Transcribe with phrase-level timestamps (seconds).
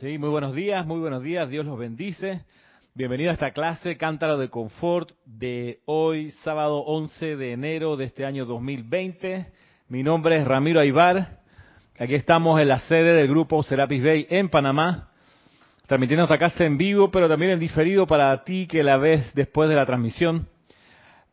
[0.00, 2.40] Sí, muy buenos días, muy buenos días, Dios los bendice.
[2.94, 8.24] Bienvenido a esta clase Cántaro de Confort de hoy, sábado 11 de enero de este
[8.24, 9.52] año 2020.
[9.88, 11.40] Mi nombre es Ramiro Aybar.
[11.98, 15.10] Aquí estamos en la sede del grupo Serapis Bay en Panamá,
[15.86, 19.68] transmitiendo esta clase en vivo, pero también en diferido para ti que la ves después
[19.68, 20.48] de la transmisión.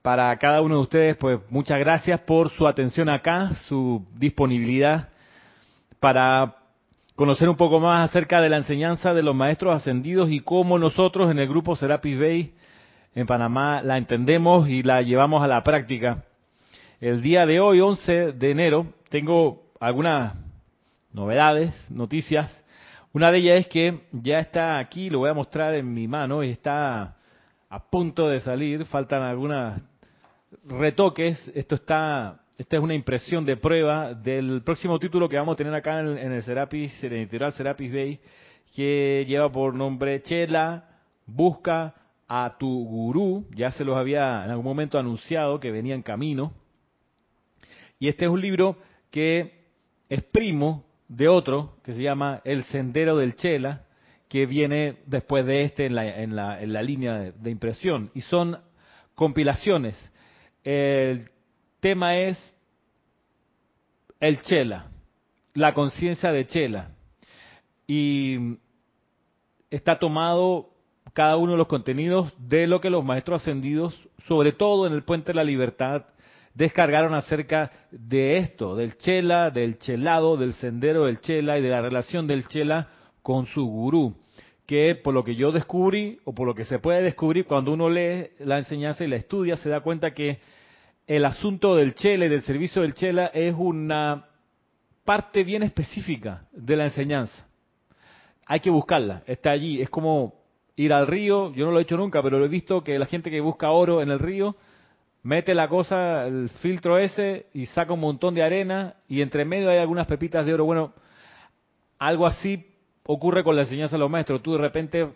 [0.01, 5.07] Para cada uno de ustedes, pues muchas gracias por su atención acá, su disponibilidad
[6.01, 6.66] para
[7.17, 11.31] conocer un poco más acerca de la enseñanza de los maestros ascendidos y cómo nosotros
[11.31, 12.53] en el grupo Serapis Bay
[13.15, 16.25] en Panamá la entendemos y la llevamos a la práctica.
[17.01, 20.35] El día de hoy, 11 de enero, tengo algunas
[21.11, 22.51] novedades, noticias.
[23.13, 26.43] Una de ellas es que ya está aquí, lo voy a mostrar en mi mano,
[26.43, 27.15] y está
[27.67, 29.81] a punto de salir, faltan algunos
[30.65, 35.57] retoques, esto está esta es una impresión de prueba del próximo título que vamos a
[35.57, 38.19] tener acá en, el Serapis, en el editorial Serapis Bay,
[38.75, 40.89] que lleva por nombre Chela,
[41.27, 41.93] busca
[42.27, 43.45] a tu gurú.
[43.51, 46.51] Ya se los había en algún momento anunciado que venía en camino.
[47.99, 48.77] Y este es un libro
[49.11, 49.67] que
[50.09, 53.85] es primo de otro que se llama El Sendero del Chela,
[54.27, 58.09] que viene después de este en la, en la, en la línea de, de impresión.
[58.15, 58.57] Y son
[59.13, 59.95] compilaciones.
[60.63, 61.29] El
[61.79, 62.56] tema es
[64.19, 64.87] el Chela,
[65.53, 66.91] la conciencia de Chela.
[67.87, 68.57] Y
[69.69, 70.69] está tomado
[71.13, 73.95] cada uno de los contenidos de lo que los maestros ascendidos,
[74.27, 76.05] sobre todo en el Puente de la Libertad,
[76.53, 81.81] descargaron acerca de esto, del Chela, del Chelado, del sendero del Chela y de la
[81.81, 82.89] relación del Chela
[83.21, 84.15] con su gurú,
[84.65, 87.89] que por lo que yo descubrí, o por lo que se puede descubrir cuando uno
[87.89, 90.39] lee la enseñanza y la estudia, se da cuenta que
[91.07, 94.27] el asunto del chela del servicio del chela es una
[95.05, 97.47] parte bien específica de la enseñanza.
[98.45, 99.81] Hay que buscarla, está allí.
[99.81, 100.35] Es como
[100.75, 103.05] ir al río, yo no lo he hecho nunca, pero lo he visto que la
[103.05, 104.57] gente que busca oro en el río
[105.23, 109.69] mete la cosa, el filtro ese y saca un montón de arena y entre medio
[109.69, 110.65] hay algunas pepitas de oro.
[110.65, 110.93] Bueno,
[111.99, 112.65] algo así
[113.05, 114.43] ocurre con la enseñanza de los maestros.
[114.43, 115.09] Tú de repente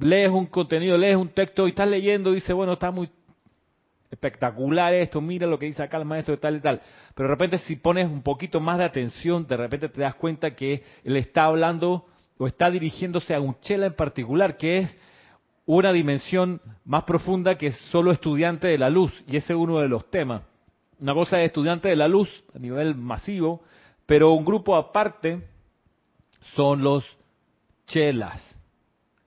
[0.00, 3.10] lees un contenido, lees un texto y estás leyendo y dices, bueno, está muy
[4.10, 6.80] espectacular esto, mira lo que dice acá el maestro de tal y tal.
[7.14, 10.54] Pero de repente si pones un poquito más de atención, de repente te das cuenta
[10.54, 12.06] que él está hablando
[12.38, 14.96] o está dirigiéndose a un chela en particular, que es
[15.66, 19.88] una dimensión más profunda que solo estudiante de la luz, y ese es uno de
[19.88, 20.42] los temas.
[21.00, 23.62] Una cosa es estudiante de la luz a nivel masivo,
[24.06, 25.42] pero un grupo aparte
[26.54, 27.04] son los
[27.86, 28.42] chelas.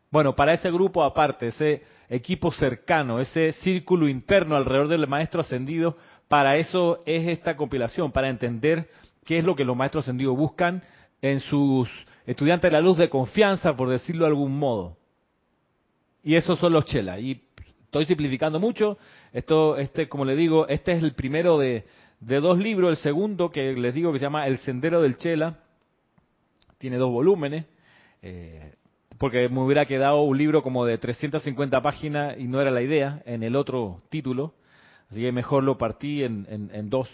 [0.10, 5.96] Bueno, para ese grupo aparte, ese equipo cercano, ese círculo interno alrededor del maestro ascendido.
[6.28, 8.90] Para eso es esta compilación, para entender
[9.26, 10.84] qué es lo que los maestros ascendidos buscan
[11.22, 11.90] en sus
[12.26, 14.98] estudiantes de la luz de confianza, por decirlo de algún modo.
[16.22, 17.20] Y esos son los chelas.
[17.20, 17.42] Y
[17.86, 18.98] estoy simplificando mucho.
[19.32, 21.86] Esto, este, como le digo, este es el primero de,
[22.20, 22.90] dos libros.
[22.90, 25.60] El segundo, que les digo que se llama El Sendero del Chela,
[26.78, 27.66] tiene dos volúmenes.
[28.22, 28.74] Eh,
[29.22, 33.22] porque me hubiera quedado un libro como de 350 páginas y no era la idea
[33.28, 34.56] en el otro título,
[35.12, 37.08] así que mejor lo partí en, dos.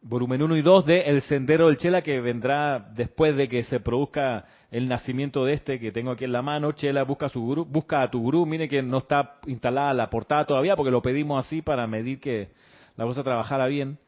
[0.00, 3.80] Volumen 1 y 2 de El Sendero del Chela, que vendrá después de que se
[3.80, 6.70] produzca el nacimiento de este que tengo aquí en la mano.
[6.70, 8.46] Chela busca a su gurú, busca a tu gurú.
[8.46, 12.50] Mire que no está instalada la portada todavía porque lo pedimos así para medir que
[12.96, 13.98] la cosa trabajara bien,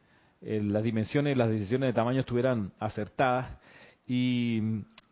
[0.41, 3.57] eh, las dimensiones y las decisiones de tamaño estuvieran acertadas.
[4.07, 4.61] Y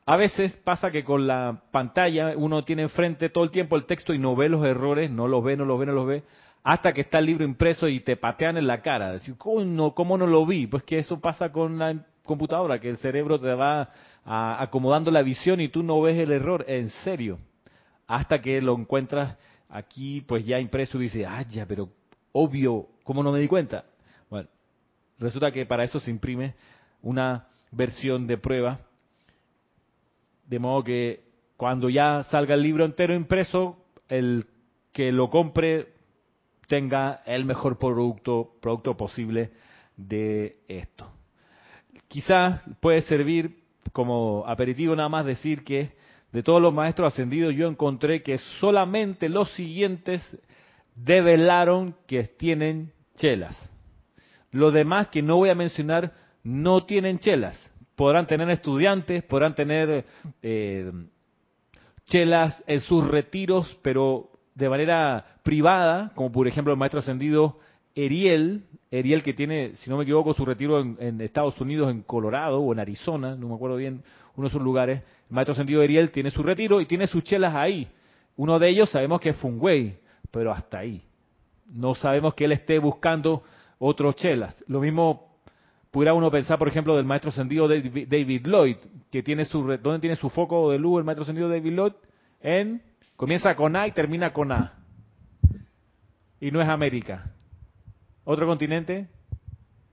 [0.06, 4.14] a veces pasa que con la pantalla uno tiene enfrente todo el tiempo el texto
[4.14, 6.24] y no ve los errores, no los ve, no los ve, no los ve,
[6.64, 9.20] hasta que está el libro impreso y te patean en la cara.
[9.38, 10.68] ¿cómo, ¿cómo no lo vi?
[10.68, 13.90] Pues que eso pasa con la computadora, que el cerebro te va
[14.24, 17.40] acomodando la visión y tú no ves el error, en serio.
[18.08, 19.36] Hasta que lo encuentras
[19.70, 21.90] aquí, pues ya impreso y dices, ah, ya, pero
[22.32, 23.86] obvio, ¿cómo no me di cuenta?
[24.30, 24.50] Bueno,
[25.18, 26.54] resulta que para eso se imprime
[27.02, 28.80] una versión de prueba
[30.48, 31.24] de modo que
[31.58, 33.78] cuando ya salga el libro entero impreso,
[34.08, 34.46] el
[34.92, 35.94] que lo compre
[36.68, 39.52] tenga el mejor producto, producto posible
[39.96, 41.12] de esto.
[42.08, 43.64] Quizás puede servir
[43.94, 45.94] como aperitivo nada más decir que
[46.32, 50.22] de todos los maestros ascendidos yo encontré que solamente los siguientes
[50.96, 53.56] develaron que tienen chelas.
[54.52, 56.14] Los demás que no voy a mencionar
[56.44, 57.58] no tienen chelas
[57.96, 60.06] podrán tener estudiantes, podrán tener
[60.42, 60.92] eh,
[62.06, 67.60] chelas en sus retiros, pero de manera privada, como por ejemplo el maestro ascendido
[67.96, 72.60] Eriel, Eriel que tiene, si no me equivoco, su retiro en, Estados Unidos, en Colorado
[72.60, 74.04] o en Arizona, no me acuerdo bien,
[74.36, 77.56] uno de sus lugares, El maestro ascendido Ariel tiene su retiro y tiene sus chelas
[77.56, 77.88] ahí.
[78.36, 79.98] Uno de ellos sabemos que es Fungwei,
[80.30, 81.02] pero hasta ahí.
[81.68, 83.44] No sabemos que él esté buscando
[83.80, 84.62] otros chelas.
[84.68, 85.35] Lo mismo
[85.96, 88.76] pudiera uno pensar, por ejemplo, del maestro ascendido David Lloyd,
[89.10, 91.94] que tiene su ¿dónde tiene su foco de luz el maestro ascendido David Lloyd?
[92.42, 92.82] En
[93.16, 94.74] comienza con A y termina con A.
[96.42, 97.32] Y no es América.
[98.26, 99.08] ¿Otro continente?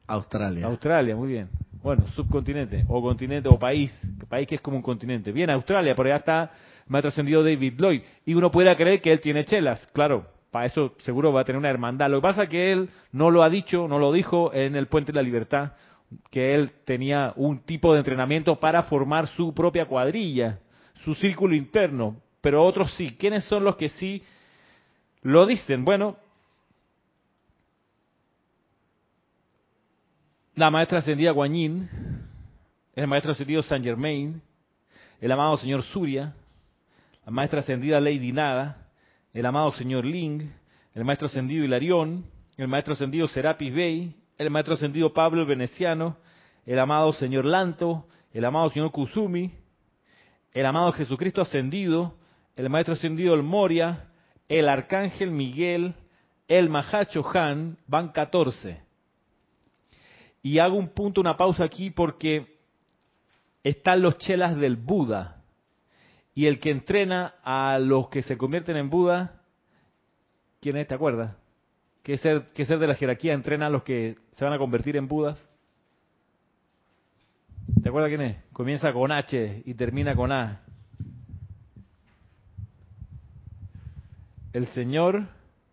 [0.08, 0.66] Australia.
[0.66, 1.48] Australia, muy bien.
[1.84, 3.96] Bueno, subcontinente, o continente, o país,
[4.28, 5.30] país que es como un continente.
[5.30, 8.02] Bien, Australia, por allá está el maestro ascendido David Lloyd.
[8.26, 9.86] Y uno pudiera creer que él tiene chelas.
[9.92, 12.10] Claro, para eso seguro va a tener una hermandad.
[12.10, 14.88] Lo que pasa es que él no lo ha dicho, no lo dijo en el
[14.88, 15.74] Puente de la Libertad,
[16.30, 20.58] que él tenía un tipo de entrenamiento para formar su propia cuadrilla,
[21.04, 22.16] su círculo interno.
[22.40, 23.16] Pero otros sí.
[23.16, 24.22] ¿Quiénes son los que sí
[25.22, 25.84] lo dicen?
[25.84, 26.16] Bueno,
[30.54, 31.88] la maestra ascendida Guanyin,
[32.94, 34.42] el maestro ascendido Saint Germain,
[35.20, 36.34] el amado señor Surya,
[37.24, 38.88] la maestra ascendida Lady Nada,
[39.32, 40.50] el amado señor Ling,
[40.94, 42.26] el maestro ascendido Hilarión,
[42.56, 46.16] el maestro ascendido Serapis Bey, el maestro ascendido Pablo el Veneciano,
[46.66, 49.52] el amado señor Lanto, el amado señor Kusumi,
[50.52, 52.14] el amado Jesucristo ascendido,
[52.56, 54.08] el maestro ascendido El Moria,
[54.48, 55.94] el arcángel Miguel,
[56.48, 58.82] el Mahacho Han, van 14.
[60.42, 62.58] Y hago un punto, una pausa aquí porque
[63.62, 65.42] están los chelas del Buda.
[66.34, 69.42] Y el que entrena a los que se convierten en Buda,
[70.60, 70.86] ¿quién es?
[70.88, 71.36] ¿Te acuerdas?
[72.02, 74.96] ¿Qué ser, qué ser de la jerarquía entrena a los que se van a convertir
[74.96, 75.38] en Budas?
[77.82, 78.36] ¿Te acuerdas quién es?
[78.52, 80.62] Comienza con H y termina con A.
[84.52, 85.28] El señor...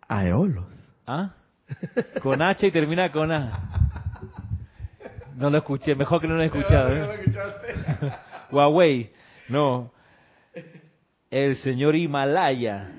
[0.08, 0.66] Aeolos.
[1.06, 1.34] ¿Ah?
[2.22, 3.70] Con H y termina con A.
[5.36, 6.94] No lo escuché, mejor que no lo he escuchado.
[6.94, 7.22] ¿eh?
[8.52, 9.10] Huawei,
[9.48, 9.92] no.
[11.30, 12.92] El señor Himalaya.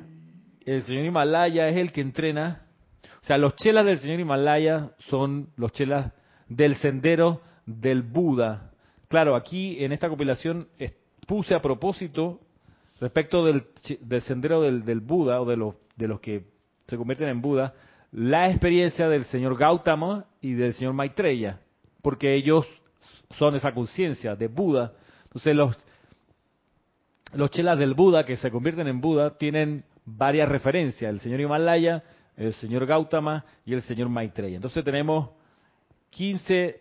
[0.65, 2.61] El señor Himalaya es el que entrena.
[3.23, 6.11] O sea, los chelas del señor Himalaya son los chelas
[6.47, 8.71] del sendero del Buda.
[9.07, 10.67] Claro, aquí en esta compilación
[11.27, 12.39] puse a propósito
[12.99, 13.63] respecto del,
[14.21, 16.45] sendero del, del, Buda o de los, de los que
[16.87, 17.73] se convierten en Buda,
[18.11, 21.59] la experiencia del señor Gautama y del señor Maitreya
[22.01, 22.65] porque ellos
[23.37, 24.93] son esa conciencia de Buda.
[25.25, 25.77] Entonces los,
[27.33, 32.03] los chelas del Buda que se convierten en Buda tienen varias referencias, el señor Himalaya,
[32.45, 34.55] el señor Gautama y el señor Maitreya.
[34.55, 35.29] Entonces tenemos
[36.09, 36.79] 15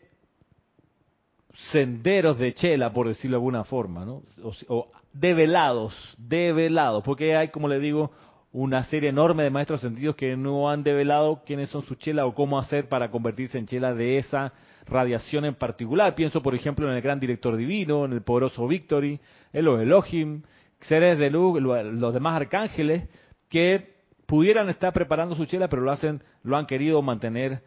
[1.72, 4.22] senderos de chela, por decirlo de alguna forma, ¿no?
[4.42, 8.10] o, o develados, develados, porque hay, como le digo,
[8.52, 12.34] una serie enorme de maestros sentidos que no han develado quiénes son sus chelas o
[12.34, 14.52] cómo hacer para convertirse en chela de esa
[14.86, 16.14] radiación en particular.
[16.14, 19.20] Pienso, por ejemplo, en el gran director divino, en el poderoso Victory,
[19.52, 20.42] en los Elohim,
[20.80, 23.08] seres de luz, los demás arcángeles,
[23.48, 23.99] que
[24.30, 27.64] pudieran estar preparando su chela, pero lo hacen, lo han querido mantener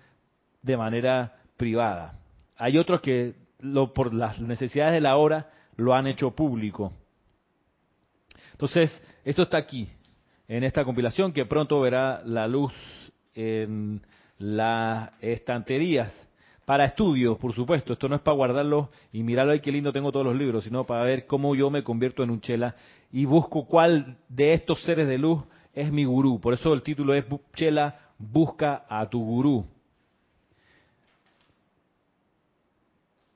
[0.61, 2.17] de manera privada.
[2.55, 6.93] Hay otros que lo, por las necesidades de la hora lo han hecho público.
[8.53, 9.89] Entonces, esto está aquí,
[10.47, 12.71] en esta compilación que pronto verá la luz
[13.35, 14.01] en
[14.37, 16.13] las estanterías.
[16.63, 20.13] Para estudio, por supuesto, esto no es para guardarlo y mirarlo, ay, qué lindo tengo
[20.13, 22.73] todos los libros, sino para ver cómo yo me convierto en un chela
[23.11, 26.39] y busco cuál de estos seres de luz es mi gurú.
[26.39, 27.25] Por eso el título es
[27.55, 29.65] Chela, busca a tu gurú.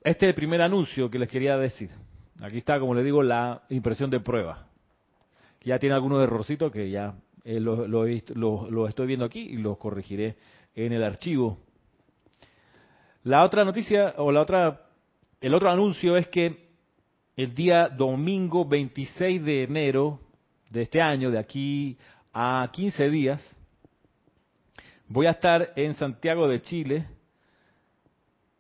[0.04, 1.90] Este es el primer anuncio que les quería decir.
[2.42, 4.68] Aquí está, como les digo, la impresión de prueba.
[5.66, 10.38] Ya tiene algunos errorcitos que ya eh, lo, lo, estoy viendo aquí y los corregiré
[10.76, 11.58] en el archivo.
[13.24, 14.88] La otra noticia o la otra,
[15.42, 16.68] el otro anuncio es que
[17.36, 20.20] el día domingo 26 de enero
[20.70, 21.98] de este año, de aquí
[22.40, 23.44] a 15 días,
[25.08, 27.08] voy a estar en Santiago de Chile,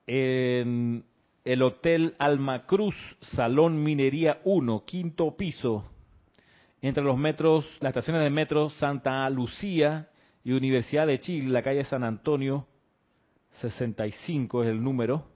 [0.07, 1.05] en
[1.45, 5.85] el Hotel Alma Cruz, Salón Minería 1, quinto piso,
[6.81, 10.09] entre los metros, las estaciones de metro Santa Lucía
[10.43, 12.65] y Universidad de Chile, la calle San Antonio,
[13.61, 15.27] 65 es el número.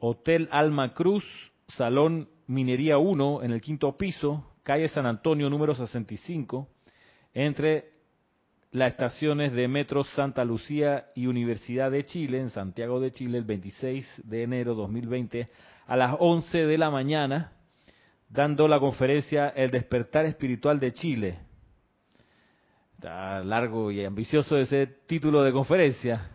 [0.00, 1.24] Hotel Alma Cruz,
[1.68, 6.66] Salón Minería 1, en el quinto piso, calle San Antonio, número 65,
[7.38, 7.92] entre
[8.72, 13.44] las estaciones de Metro Santa Lucía y Universidad de Chile, en Santiago de Chile, el
[13.44, 15.48] 26 de enero 2020,
[15.86, 17.52] a las 11 de la mañana,
[18.28, 21.38] dando la conferencia El despertar espiritual de Chile.
[22.96, 26.30] Está largo y ambicioso ese título de conferencia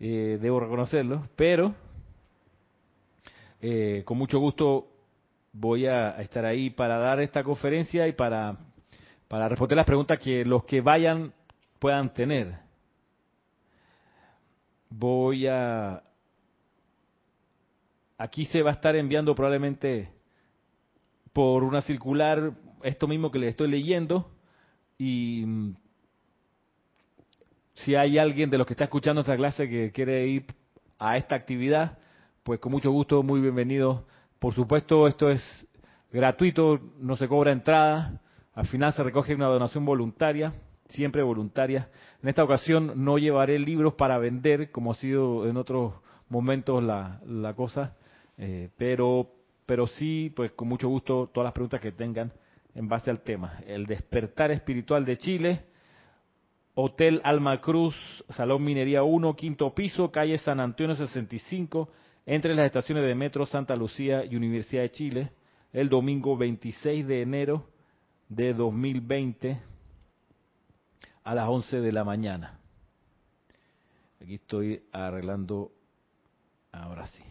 [0.00, 1.72] eh, debo reconocerlo, pero
[3.60, 4.88] eh, con mucho gusto
[5.52, 8.58] voy a estar ahí para dar esta conferencia y para,
[9.28, 11.32] para responder las preguntas que los que vayan
[11.78, 12.58] puedan tener.
[14.90, 16.02] Voy a...
[18.18, 20.10] Aquí se va a estar enviando probablemente
[21.32, 22.52] por una circular
[22.82, 24.30] esto mismo que le estoy leyendo
[24.96, 25.76] y mm,
[27.74, 30.46] si hay alguien de los que está escuchando esta clase que quiere ir
[30.98, 31.98] a esta actividad,
[32.42, 34.06] pues con mucho gusto, muy bienvenido.
[34.38, 35.42] Por supuesto, esto es
[36.10, 38.22] gratuito, no se cobra entrada,
[38.56, 40.54] al final se recoge una donación voluntaria,
[40.88, 41.90] siempre voluntaria.
[42.22, 45.92] En esta ocasión no llevaré libros para vender, como ha sido en otros
[46.30, 47.94] momentos la, la cosa,
[48.38, 49.30] eh, pero,
[49.66, 52.32] pero sí, pues con mucho gusto, todas las preguntas que tengan
[52.74, 53.60] en base al tema.
[53.66, 55.64] El despertar espiritual de Chile
[56.78, 57.94] Hotel Alma Cruz,
[58.30, 61.90] Salón Minería 1, quinto piso, calle San Antonio 65,
[62.24, 65.30] entre las estaciones de Metro Santa Lucía y Universidad de Chile,
[65.72, 67.75] el domingo 26 de enero
[68.28, 69.60] de 2020
[71.24, 72.58] a las 11 de la mañana.
[74.20, 75.72] Aquí estoy arreglando,
[76.72, 77.22] ahora sí.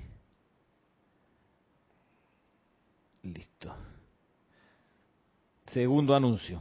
[3.23, 3.75] Listo.
[5.67, 6.59] Segundo anuncio.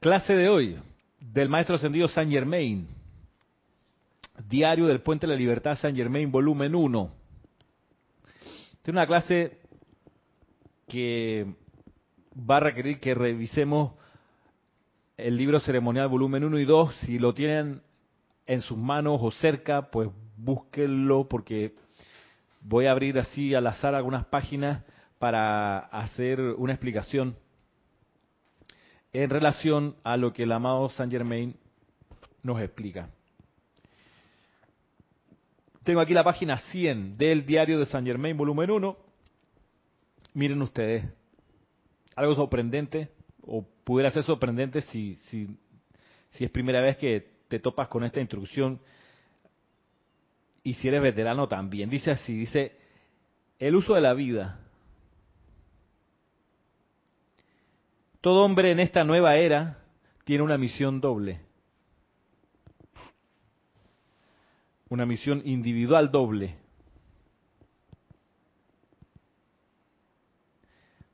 [0.00, 0.78] Clase de hoy
[1.20, 2.95] del Maestro Ascendido San Germain.
[4.44, 7.10] Diario del Puente de la Libertad San Germain, volumen 1.
[8.82, 9.58] Tiene una clase
[10.86, 11.54] que
[12.38, 13.92] va a requerir que revisemos
[15.16, 16.94] el libro ceremonial volumen 1 y 2.
[17.06, 17.80] Si lo tienen
[18.46, 21.74] en sus manos o cerca, pues búsquenlo porque
[22.60, 24.84] voy a abrir así al azar algunas páginas
[25.18, 27.36] para hacer una explicación
[29.12, 31.56] en relación a lo que el amado Saint Germain
[32.42, 33.08] nos explica.
[35.86, 38.96] Tengo aquí la página 100 del diario de Saint Germain, volumen 1.
[40.34, 41.04] Miren ustedes,
[42.14, 43.08] algo sorprendente,
[43.42, 45.46] o pudiera ser sorprendente si, si,
[46.32, 48.80] si es primera vez que te topas con esta instrucción,
[50.62, 51.88] y si eres veterano también.
[51.88, 52.72] Dice así, dice,
[53.58, 54.60] el uso de la vida
[58.26, 59.84] Todo hombre en esta nueva era
[60.24, 61.45] tiene una misión doble.
[64.88, 66.56] Una misión individual doble.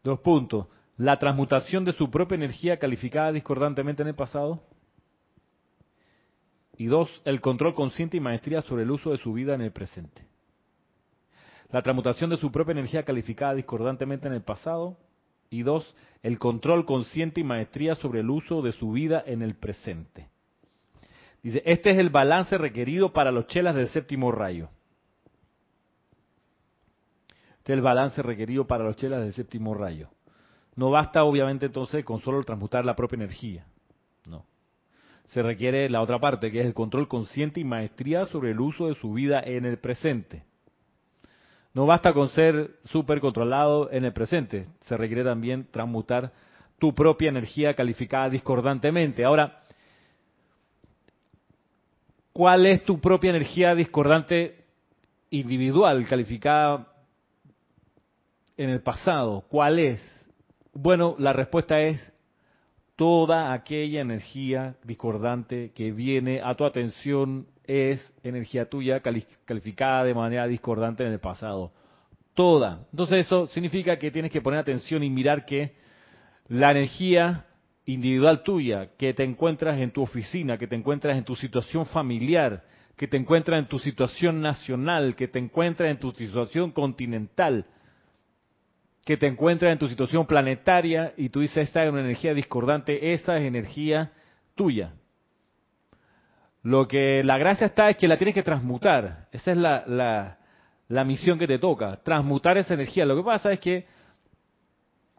[0.02, 0.66] Dos puntos.
[0.96, 4.62] La transmutación de su propia energía calificada discordantemente en el pasado.
[6.76, 9.72] Y dos, el control consciente y maestría sobre el uso de su vida en el
[9.72, 10.26] presente.
[11.70, 14.98] La transmutación de su propia energía calificada discordantemente en el pasado
[15.48, 19.54] y dos, el control consciente y maestría sobre el uso de su vida en el
[19.54, 20.28] presente.
[21.42, 24.70] Dice, este es el balance requerido para los chelas del séptimo rayo.
[27.58, 30.08] Este es el balance requerido para los chelas del séptimo rayo.
[30.74, 33.66] No basta obviamente entonces con solo transmutar la propia energía.
[34.26, 34.44] No.
[35.28, 38.88] Se requiere la otra parte, que es el control consciente y maestría sobre el uso
[38.88, 40.44] de su vida en el presente.
[41.74, 46.32] No basta con ser súper controlado en el presente, se requiere también transmutar
[46.78, 49.24] tu propia energía calificada discordantemente.
[49.24, 49.61] Ahora,
[52.32, 54.64] ¿cuál es tu propia energía discordante
[55.30, 56.88] individual calificada
[58.56, 59.44] en el pasado?
[59.48, 60.00] ¿Cuál es?
[60.72, 62.00] Bueno, la respuesta es
[62.96, 70.46] toda aquella energía discordante que viene a tu atención es energía tuya calificada de manera
[70.46, 71.72] discordante en el pasado.
[72.34, 72.86] Toda.
[72.90, 75.74] Entonces eso significa que tienes que poner atención y mirar que
[76.48, 77.46] la energía
[77.84, 82.64] individual tuya, que te encuentras en tu oficina, que te encuentras en tu situación familiar,
[82.96, 87.66] que te encuentras en tu situación nacional, que te encuentras en tu situación continental,
[89.04, 93.12] que te encuentras en tu situación planetaria y tú dices, esta es una energía discordante,
[93.12, 94.12] esa es energía
[94.54, 94.92] tuya.
[96.62, 99.26] Lo que la gracia está es que la tienes que transmutar.
[99.32, 100.38] Esa es la,
[100.88, 103.04] la, misión que te toca, transmutar esa energía.
[103.04, 103.86] Lo que pasa es que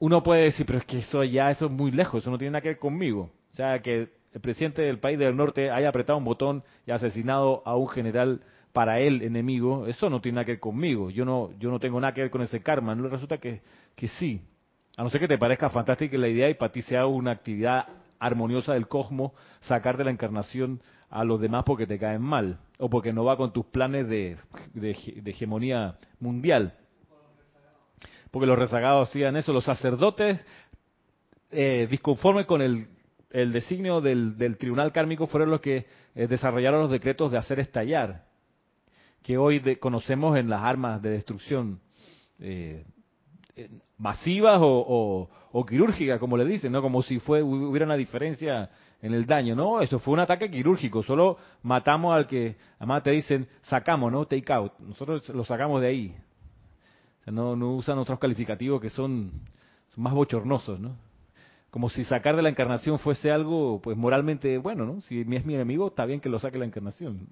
[0.04, 2.52] uno puede decir, pero es que eso ya eso es muy lejos, eso no tiene
[2.52, 3.32] nada que ver conmigo.
[3.54, 7.64] O sea, que el presidente del país del norte haya apretado un botón y asesinado
[7.66, 8.42] a un general
[8.74, 11.10] para él enemigo, eso no tiene nada que ver conmigo.
[11.10, 12.94] Yo no, yo no tengo nada que ver con ese karma.
[12.96, 13.62] No resulta que,
[13.96, 14.42] que sí.
[14.98, 17.86] A no ser que te parezca fantástica la idea y para ti sea una actividad
[18.20, 19.32] armoniosa del cosmos
[19.62, 23.38] sacar de la encarnación a los demás porque te caen mal o porque no va
[23.38, 24.38] con tus planes de,
[25.24, 26.74] hegemonía mundial.
[28.34, 30.44] Porque los rezagados hacían eso, los sacerdotes
[31.52, 35.86] eh, disconformes con el designio del, tribunal kármico fueron los que
[36.16, 38.24] eh, desarrollaron los decretos de hacer estallar,
[39.22, 41.80] que hoy conocemos en las armas de destrucción
[42.40, 42.84] eh,
[44.00, 46.82] masivas o quirúrgicas, como le dicen, ¿no?
[46.82, 49.54] Como si fue hubiera una diferencia en el daño.
[49.54, 51.04] No, eso fue un ataque quirúrgico.
[51.04, 54.26] Solo matamos al que, además te dicen, sacamos, ¿no?
[54.26, 54.74] Take out.
[54.80, 56.16] Nosotros lo sacamos de ahí.
[57.26, 59.32] No, no usan otros calificativos que son,
[59.96, 60.98] más bochornosos, ¿no?
[61.70, 65.02] Como si sacar de la encarnación fuese algo, pues moralmente bueno, ¿no?
[65.02, 67.28] Si es mi enemigo, está bien que lo saque la encarnación.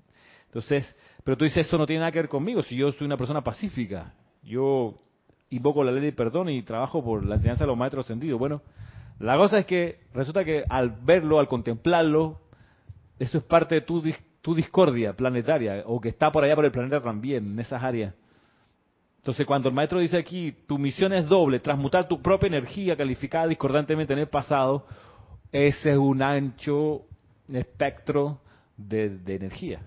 [0.46, 3.18] Entonces, pero tú dices, eso no tiene nada que ver conmigo, si yo soy una
[3.18, 4.14] persona pacífica.
[4.44, 4.96] Yo
[5.50, 8.40] invoco la ley de perdón y trabajo por la enseñanza de los maestros ascendidos.
[8.40, 8.62] Bueno,
[9.20, 12.40] la cosa es que resulta que al verlo, al contemplarlo,
[13.20, 14.04] eso es parte de tu,
[14.42, 18.16] tu discordia planetaria, o que está por allá por el planeta también, en esas áreas.
[19.22, 23.46] Entonces, cuando el maestro dice aquí, tu misión es doble, transmutar tu propia energía calificada
[23.46, 24.88] discordantemente en el pasado,
[25.52, 27.04] ese es un ancho
[27.48, 28.40] espectro
[28.76, 29.80] de, energía.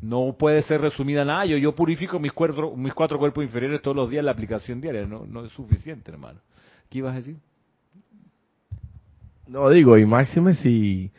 [0.00, 3.94] No puede ser resumida en, yo, yo purifico mis cuatro, mis cuatro cuerpos inferiores todos
[3.94, 5.04] los días en la aplicación diaria.
[5.06, 6.40] No, no es suficiente, hermano.
[6.88, 7.36] ¿Qué ibas a decir?
[9.46, 11.12] No digo, y máxime si,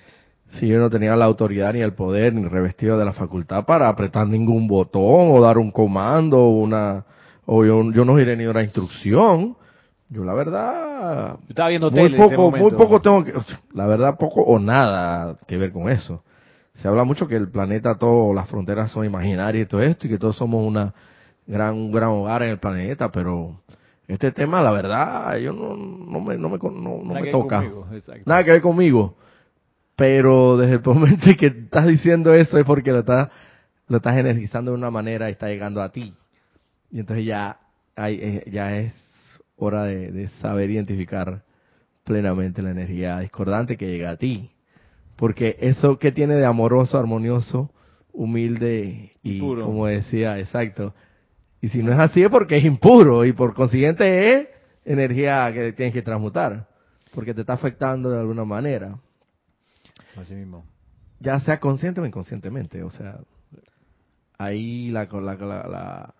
[0.53, 3.89] si yo no tenía la autoridad ni el poder ni revestido de la facultad para
[3.89, 7.05] apretar ningún botón o dar un comando o una
[7.45, 9.57] o yo, yo no iré ni una instrucción.
[10.09, 13.33] Yo la verdad Yo estaba viendo muy tele en ese poco, muy poco tengo que,
[13.73, 16.23] la verdad poco o nada que ver con eso.
[16.75, 20.09] Se habla mucho que el planeta, todo, las fronteras son imaginarias y todo esto y
[20.11, 20.93] que todos somos una
[21.47, 23.59] gran, un gran hogar en el planeta, pero
[24.07, 27.57] este tema, la verdad, yo no, no me, no me, no, me toca.
[27.57, 27.87] conmigo.
[28.25, 29.15] Nada que ver conmigo.
[29.95, 33.29] Pero desde el momento en que estás diciendo eso es porque lo estás,
[33.87, 36.13] lo estás energizando de una manera y está llegando a ti.
[36.93, 37.59] Y entonces ya,
[37.95, 38.93] hay, eh, ya es
[39.57, 41.43] hora de, de saber identificar
[42.03, 44.51] plenamente la energía discordante que llega a ti.
[45.15, 47.71] Porque eso que tiene de amoroso, armonioso,
[48.11, 49.65] humilde y, Puro.
[49.65, 50.93] como decía, exacto.
[51.61, 54.49] Y si no es así es porque es impuro y por consiguiente es
[54.85, 56.67] energía que tienes que transmutar.
[57.15, 58.99] Porque te está afectando de alguna manera.
[60.15, 60.63] Así mismo.
[61.19, 62.83] Ya sea consciente o inconscientemente.
[62.83, 63.19] O sea,
[64.37, 66.13] ahí la, la, la- la-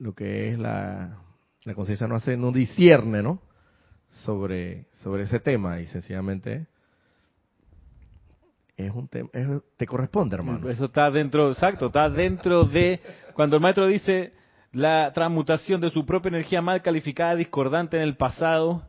[0.00, 1.18] lo que es la,
[1.62, 3.40] la conciencia no hace, no discierne, ¿no?
[4.24, 6.66] Sobre, sobre ese tema y sencillamente
[8.76, 9.28] es un tema,
[9.76, 10.68] te corresponde, hermano.
[10.68, 13.00] Eso está dentro, exacto, está dentro de
[13.34, 14.32] cuando el maestro dice
[14.72, 18.82] la transmutación de su propia energía mal calificada, discordante en el pasado,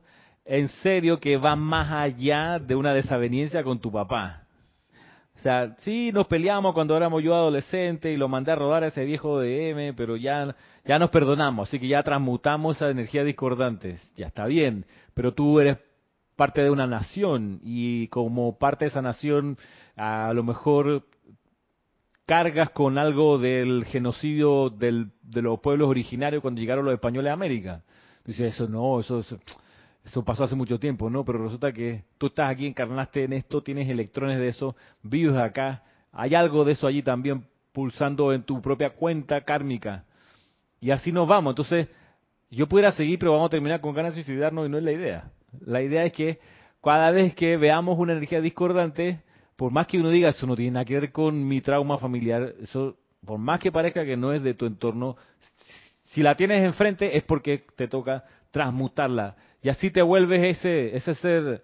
[0.46, 4.41] en serio que va más allá de una desaveniencia con tu papá.
[5.42, 8.90] O sea, sí, nos peleamos cuando éramos yo adolescente y lo mandé a rodar a
[8.90, 13.24] ese viejo de M, pero ya, ya nos perdonamos, así que ya transmutamos esa energía
[13.24, 13.98] discordante.
[14.16, 15.80] Ya está bien, pero tú eres
[16.36, 19.58] parte de una nación y como parte de esa nación
[19.96, 21.08] a lo mejor
[22.28, 27.34] cargas con algo del genocidio del, de los pueblos originarios cuando llegaron los españoles a
[27.34, 27.82] América.
[28.26, 29.40] Dices, eso no, eso, eso,
[30.04, 31.24] eso pasó hace mucho tiempo, ¿no?
[31.24, 35.84] Pero resulta que tú estás aquí, encarnaste en esto, tienes electrones de eso, vives acá,
[36.12, 40.06] hay algo de eso allí también pulsando en tu propia cuenta kármica.
[40.80, 41.52] Y así nos vamos.
[41.52, 41.88] Entonces,
[42.50, 44.92] yo pudiera seguir, pero vamos a terminar con ganas de suicidarnos y no es la
[44.92, 45.32] idea.
[45.62, 46.40] La idea es que
[46.82, 49.22] cada vez que veamos una energía discordante,
[49.56, 52.56] por más que uno diga eso no tiene nada que ver con mi trauma familiar,
[52.62, 55.16] eso por más que parezca que no es de tu entorno,
[56.06, 61.14] si la tienes enfrente es porque te toca transmutarla y así te vuelves ese ese
[61.16, 61.64] ser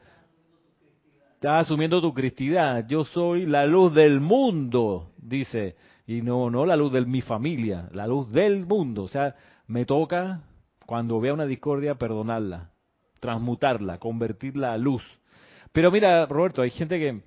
[1.35, 2.87] estás asumiendo tu cristidad.
[2.87, 5.75] Yo soy la luz del mundo, dice,
[6.07, 9.35] y no no la luz de mi familia, la luz del mundo, o sea,
[9.67, 10.41] me toca
[10.85, 12.71] cuando vea una discordia perdonarla,
[13.19, 15.03] transmutarla, convertirla a luz.
[15.71, 17.21] Pero mira, Roberto, hay gente que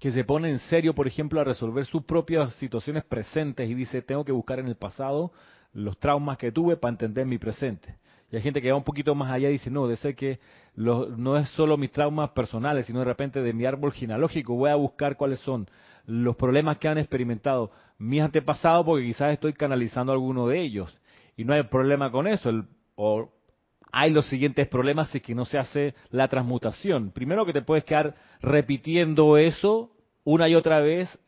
[0.00, 4.00] que se pone en serio, por ejemplo, a resolver sus propias situaciones presentes y dice,
[4.00, 5.30] tengo que buscar en el pasado
[5.74, 7.99] los traumas que tuve para entender mi presente.
[8.30, 10.38] Y hay gente que va un poquito más allá y dice, no, de ser que
[10.76, 14.76] no es solo mis traumas personales, sino de repente de mi árbol genealógico, voy a
[14.76, 15.68] buscar cuáles son
[16.06, 20.96] los problemas que han experimentado mis antepasados, porque quizás estoy canalizando alguno de ellos.
[21.36, 22.50] Y no hay problema con eso.
[22.94, 23.32] O
[23.92, 27.10] hay los siguientes problemas si es que no se hace la transmutación.
[27.10, 29.90] Primero que te puedes quedar repitiendo eso
[30.22, 31.18] una y otra vez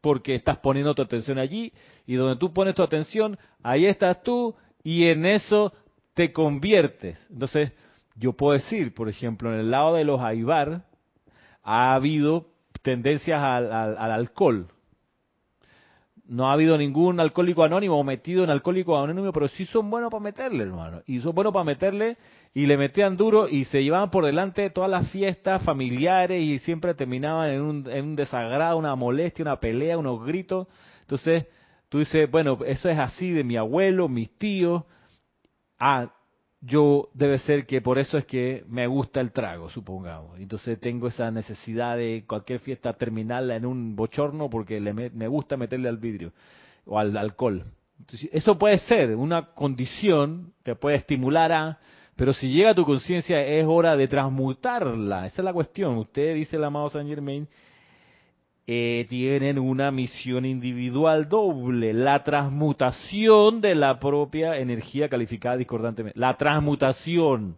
[0.00, 1.72] porque estás poniendo tu atención allí
[2.06, 5.72] y donde tú pones tu atención, ahí estás tú y en eso
[6.18, 7.16] te conviertes.
[7.30, 7.72] Entonces,
[8.16, 10.82] yo puedo decir, por ejemplo, en el lado de los Aibar
[11.62, 12.46] ha habido
[12.82, 14.66] tendencias al, al- al alcohol.
[16.26, 20.22] no ha habido ningún alcohólico anónimo metido en alcohólico anónimo, pero sí son buenos para
[20.22, 21.00] meterle, hermano.
[21.06, 22.16] Y son buenos para meterle
[22.52, 26.94] y le metían duro y se llevaban por delante todas las fiestas familiares y siempre
[26.94, 30.66] terminaban en un, en un desagrado, una molestia, una pelea, unos gritos.
[31.00, 31.46] Entonces,
[31.88, 34.82] tú dices, bueno, eso es así de mi abuelo, mis tíos.
[35.78, 36.12] Ah,
[36.60, 40.38] yo debe ser que por eso es que me gusta el trago, supongamos.
[40.38, 45.56] Entonces tengo esa necesidad de cualquier fiesta terminarla en un bochorno porque le me, gusta
[45.56, 46.32] meterle al vidrio
[46.84, 47.64] o al alcohol.
[48.32, 51.78] eso puede ser una condición, te puede estimular a,
[52.16, 55.26] pero si llega a tu conciencia es hora de transmutarla.
[55.26, 55.96] Esa es la cuestión.
[55.98, 57.46] Usted dice el amado Saint Germain
[58.70, 66.20] eh, tienen una misión individual doble, la transmutación de la propia energía calificada discordantemente.
[66.20, 67.56] La transmutación,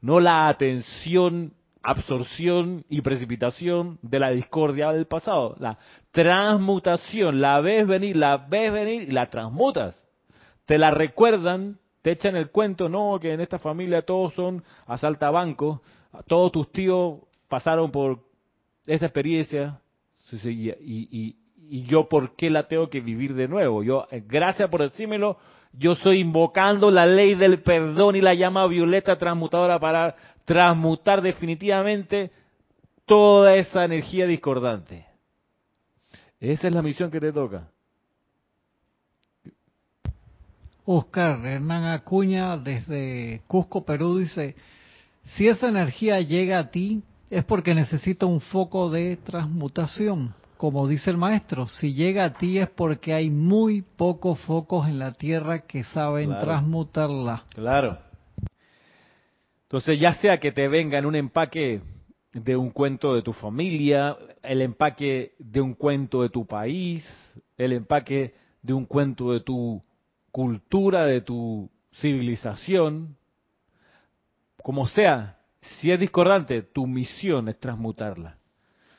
[0.00, 5.56] no la atención, absorción y precipitación de la discordia del pasado.
[5.58, 5.76] La
[6.12, 10.00] transmutación, la ves venir, la ves venir y la transmutas.
[10.66, 15.80] Te la recuerdan, te echan el cuento, no, que en esta familia todos son asaltabancos,
[16.28, 18.33] todos tus tíos pasaron por
[18.86, 19.80] esa experiencia
[20.30, 21.36] y,
[21.86, 23.82] yo por qué la tengo que vivir de nuevo.
[23.82, 25.38] Yo, eh, gracias por decírmelo,
[25.72, 32.30] yo estoy invocando la ley del perdón y la llama violeta transmutadora para transmutar definitivamente
[33.06, 35.06] toda esa energía discordante.
[36.38, 37.68] Esa es la misión que te toca.
[40.84, 44.54] Oscar Hernán Acuña desde Cusco, Perú dice,
[45.36, 50.34] si esa energía llega a ti, es porque necesita un foco de transmutación.
[50.56, 54.98] Como dice el maestro, si llega a ti es porque hay muy pocos focos en
[54.98, 57.44] la tierra que saben transmutarla.
[57.54, 57.98] Claro.
[59.64, 61.80] Entonces, ya sea que te venga en un empaque
[62.32, 67.04] de un cuento de tu familia, el empaque de un cuento de tu país,
[67.56, 69.82] el empaque de un cuento de tu
[70.30, 73.16] cultura, de tu civilización,
[74.62, 75.38] como sea,
[75.80, 78.36] si es discordante, tu misión es transmutarla.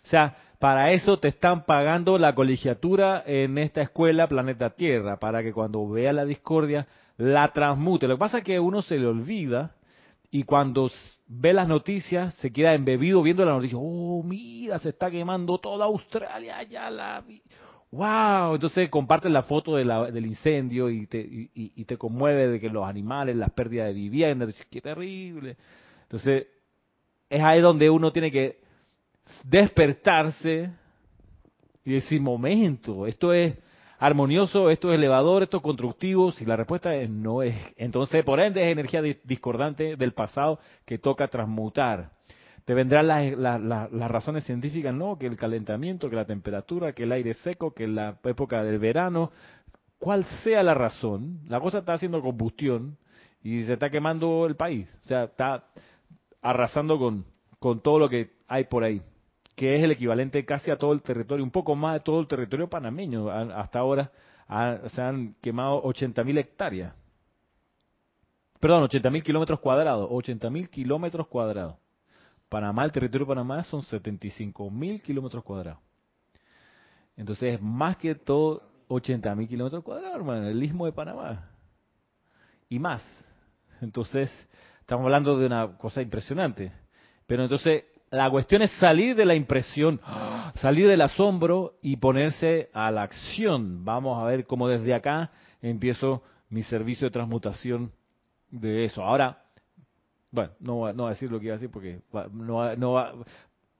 [0.03, 5.43] O sea, para eso te están pagando la colegiatura en esta escuela Planeta Tierra, para
[5.43, 8.07] que cuando vea la discordia la transmute.
[8.07, 9.75] Lo que pasa es que uno se le olvida
[10.31, 10.91] y cuando
[11.27, 13.77] ve las noticias se queda embebido viendo la noticia.
[13.79, 17.23] Oh, mira, se está quemando toda Australia, ya la.
[17.91, 18.55] ¡Wow!
[18.55, 23.35] Entonces comparten la foto del incendio y te, y, te conmueve de que los animales,
[23.35, 25.55] las pérdidas de vivienda, qué terrible.
[26.01, 26.47] Entonces,
[27.29, 28.59] es ahí donde uno tiene que
[29.43, 30.71] despertarse
[31.83, 33.57] y decir, momento, esto es
[33.99, 36.31] armonioso, esto es elevador, esto es constructivo.
[36.31, 40.97] Si la respuesta es no es, entonces por ende es energía discordante del pasado que
[40.97, 42.11] toca transmutar.
[42.65, 43.61] Te vendrán las,
[43.91, 47.87] las, razones científicas, no, que el calentamiento, que la temperatura, que el aire seco, que
[47.87, 49.31] la época del verano,
[49.99, 52.97] cual sea la razón, la cosa está haciendo combustión
[53.43, 54.91] y se está quemando el país.
[55.03, 55.65] O sea, está
[56.45, 57.25] arrasando con,
[57.57, 59.01] con todo lo que hay por ahí,
[59.55, 62.27] que es el equivalente casi a todo el territorio, un poco más de todo el
[62.27, 63.31] territorio panameño.
[63.31, 64.11] Hasta ahora
[64.93, 66.93] se han quemado 80.000 hectáreas.
[68.59, 70.07] Perdón, 80.000 kilómetros cuadrados.
[70.09, 71.77] 80.000 kilómetros cuadrados.
[72.47, 75.81] Panamá, el territorio de Panamá son 75.000 kilómetros cuadrados.
[77.17, 81.49] Entonces, más que todo 80.000 kilómetros cuadrados, hermano, el istmo de Panamá.
[82.69, 83.03] Y más.
[83.81, 84.31] Entonces,
[84.85, 86.71] Estamos hablando de una cosa impresionante.
[87.25, 89.99] Pero entonces la cuestión es salir de la impresión,
[90.61, 93.83] salir del asombro y ponerse a la acción.
[93.83, 97.93] Vamos a ver cómo desde acá empiezo mi servicio de transmutación
[98.51, 99.01] de eso.
[99.01, 99.41] Ahora,
[100.29, 103.25] bueno, no, no voy a decir lo que iba a decir porque no, no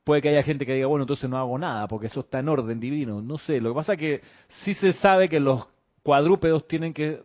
[0.04, 2.50] puede que haya gente que diga, bueno, entonces no hago nada porque eso está en
[2.50, 3.22] orden divino.
[3.22, 4.22] No sé, lo que pasa es que
[4.63, 5.68] sí se sabe que los
[6.02, 7.22] cuadrúpedos tienen que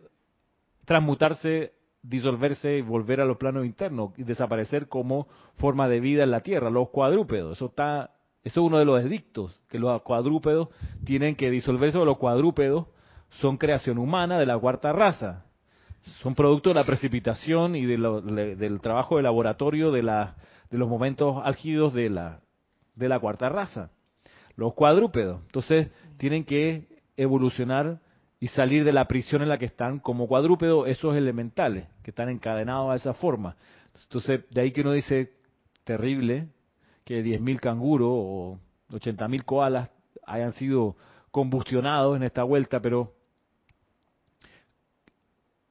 [0.85, 6.31] transmutarse disolverse y volver a los planos internos y desaparecer como forma de vida en
[6.31, 8.11] la tierra, los cuadrúpedos, eso está
[8.43, 10.69] eso es uno de los edictos, que los cuadrúpedos
[11.03, 12.87] tienen que disolverse o los cuadrúpedos
[13.29, 15.45] son creación humana de la cuarta raza.
[16.21, 20.35] Son producto de la precipitación y del trabajo de laboratorio de, la,
[20.71, 22.41] de los momentos álgidos de la,
[22.95, 23.91] de la cuarta raza.
[24.55, 25.41] Los cuadrúpedos.
[25.45, 28.01] Entonces, tienen que evolucionar
[28.41, 32.27] y salir de la prisión en la que están como cuadrúpedo esos elementales que están
[32.27, 33.55] encadenados a esa forma.
[34.01, 35.31] Entonces, de ahí que uno dice,
[35.83, 36.47] terrible,
[37.05, 39.91] que 10.000 canguros o 80.000 koalas
[40.25, 40.95] hayan sido
[41.29, 43.13] combustionados en esta vuelta, pero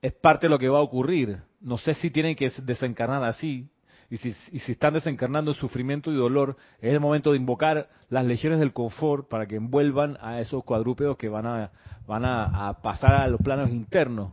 [0.00, 1.42] es parte de lo que va a ocurrir.
[1.60, 3.68] No sé si tienen que desencarnar así,
[4.10, 7.88] y si, y si están desencarnando en sufrimiento y dolor, es el momento de invocar
[8.08, 11.70] las legiones del confort para que envuelvan a esos cuadrúpedos que van a,
[12.08, 14.32] van a, a pasar a los planos internos.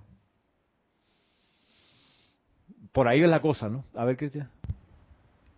[2.91, 3.83] Por ahí es la cosa, ¿no?
[3.93, 4.49] A ver, Cristian.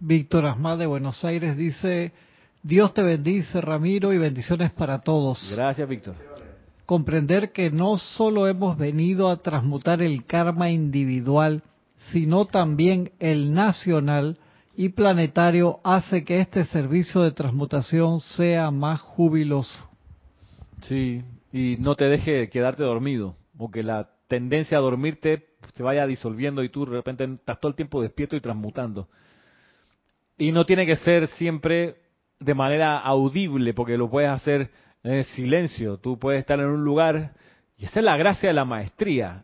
[0.02, 2.12] Víctor Asmad de Buenos Aires dice,
[2.62, 5.50] Dios te bendice, Ramiro, y bendiciones para todos.
[5.52, 6.16] Gracias, Víctor.
[6.86, 11.64] Comprender que no solo hemos venido a transmutar el karma individual,
[12.12, 14.38] sino también el nacional
[14.76, 19.90] y planetario hace que este servicio de transmutación sea más jubiloso.
[20.84, 26.64] Sí, y no te deje quedarte dormido, porque la tendencia a dormirte se vaya disolviendo
[26.64, 29.10] y tú de repente estás todo el tiempo despierto y transmutando.
[30.38, 31.98] Y no tiene que ser siempre
[32.40, 34.70] de manera audible, porque lo puedes hacer
[35.04, 35.98] en silencio.
[35.98, 37.34] Tú puedes estar en un lugar,
[37.78, 39.44] y esa es la gracia de la maestría,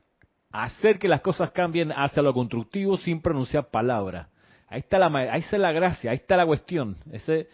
[0.63, 4.28] hacer que las cosas cambien hacia lo constructivo sin pronunciar palabras.
[4.68, 6.98] Ahí está la, ahí está la gracia, ahí está la cuestión.
[7.12, 7.48] Ese,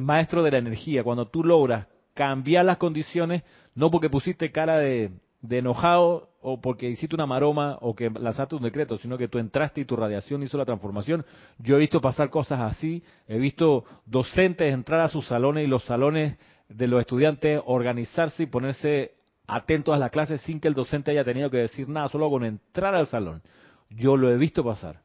[0.00, 3.42] maestro de la energía, cuando tú logras cambiar las condiciones,
[3.74, 8.56] no porque pusiste cara de, de enojado o porque hiciste una maroma o que lanzaste
[8.56, 11.24] un decreto, sino que tú entraste y tu radiación hizo la transformación.
[11.58, 15.84] Yo he visto pasar cosas así, he visto docentes entrar a sus salones y los
[15.84, 16.36] salones
[16.68, 19.15] de los estudiantes organizarse y ponerse
[19.46, 22.44] atentos a las clases sin que el docente haya tenido que decir nada, solo con
[22.44, 23.42] entrar al salón.
[23.90, 25.00] Yo lo he visto pasar.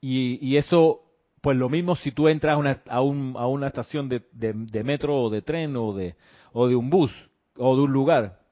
[0.00, 1.02] Y, y eso,
[1.40, 4.84] pues lo mismo si tú entras a una, a un, a una estación de, de,
[4.84, 6.16] metro o de tren o de,
[6.52, 7.12] o de un bus
[7.56, 8.44] o de un lugar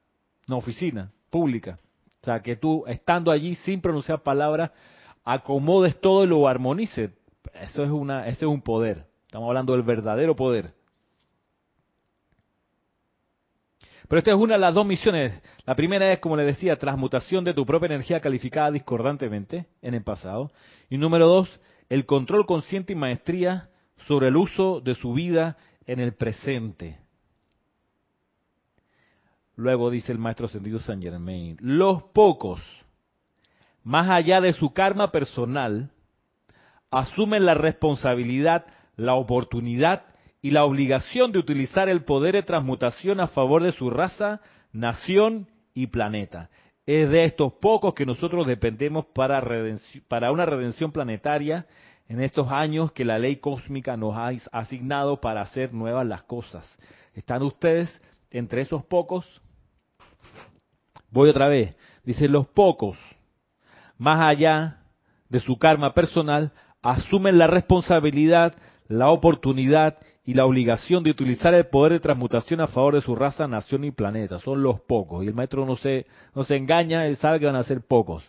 [0.47, 1.79] una oficina pública.
[2.21, 4.71] O sea, que tú estando allí sin pronunciar palabras,
[5.23, 7.11] acomodes todo y lo armonices.
[7.53, 9.05] Eso es una, ese es un poder.
[9.25, 10.73] Estamos hablando del verdadero poder.
[14.13, 15.41] Pero esta es una de las dos misiones.
[15.65, 20.03] La primera es, como le decía, transmutación de tu propia energía calificada discordantemente en el
[20.03, 20.51] pasado.
[20.87, 23.69] Y número dos, el control consciente y maestría
[24.05, 26.99] sobre el uso de su vida en el presente.
[29.55, 32.61] Luego dice el maestro ascendido San Germain, los pocos,
[33.81, 35.89] más allá de su karma personal,
[36.91, 40.12] asumen la responsabilidad, la oportunidad
[40.43, 44.41] y la obligación de utilizar el poder de transmutación a favor de su raza,
[44.73, 46.49] nación y planeta.
[46.85, 51.65] Es de estos pocos que nosotros dependemos para, una redención planetaria
[52.09, 56.69] en estos años que la ley cósmica nos ha asignado para hacer nuevas las cosas.
[57.13, 59.25] ¿Están ustedes entre esos pocos?
[61.09, 61.73] Voy otra vez.
[62.03, 62.97] Dice, los pocos,
[63.97, 64.81] más allá
[65.29, 66.51] de su karma personal,
[66.81, 68.53] asumen la responsabilidad,
[68.89, 73.15] la oportunidad y la obligación de utilizar el poder de transmutación a favor de su
[73.15, 74.39] raza, nación y planeta.
[74.39, 75.23] Son los pocos.
[75.23, 78.23] Y el maestro no se, no se engaña, él sabe que van a ser pocos.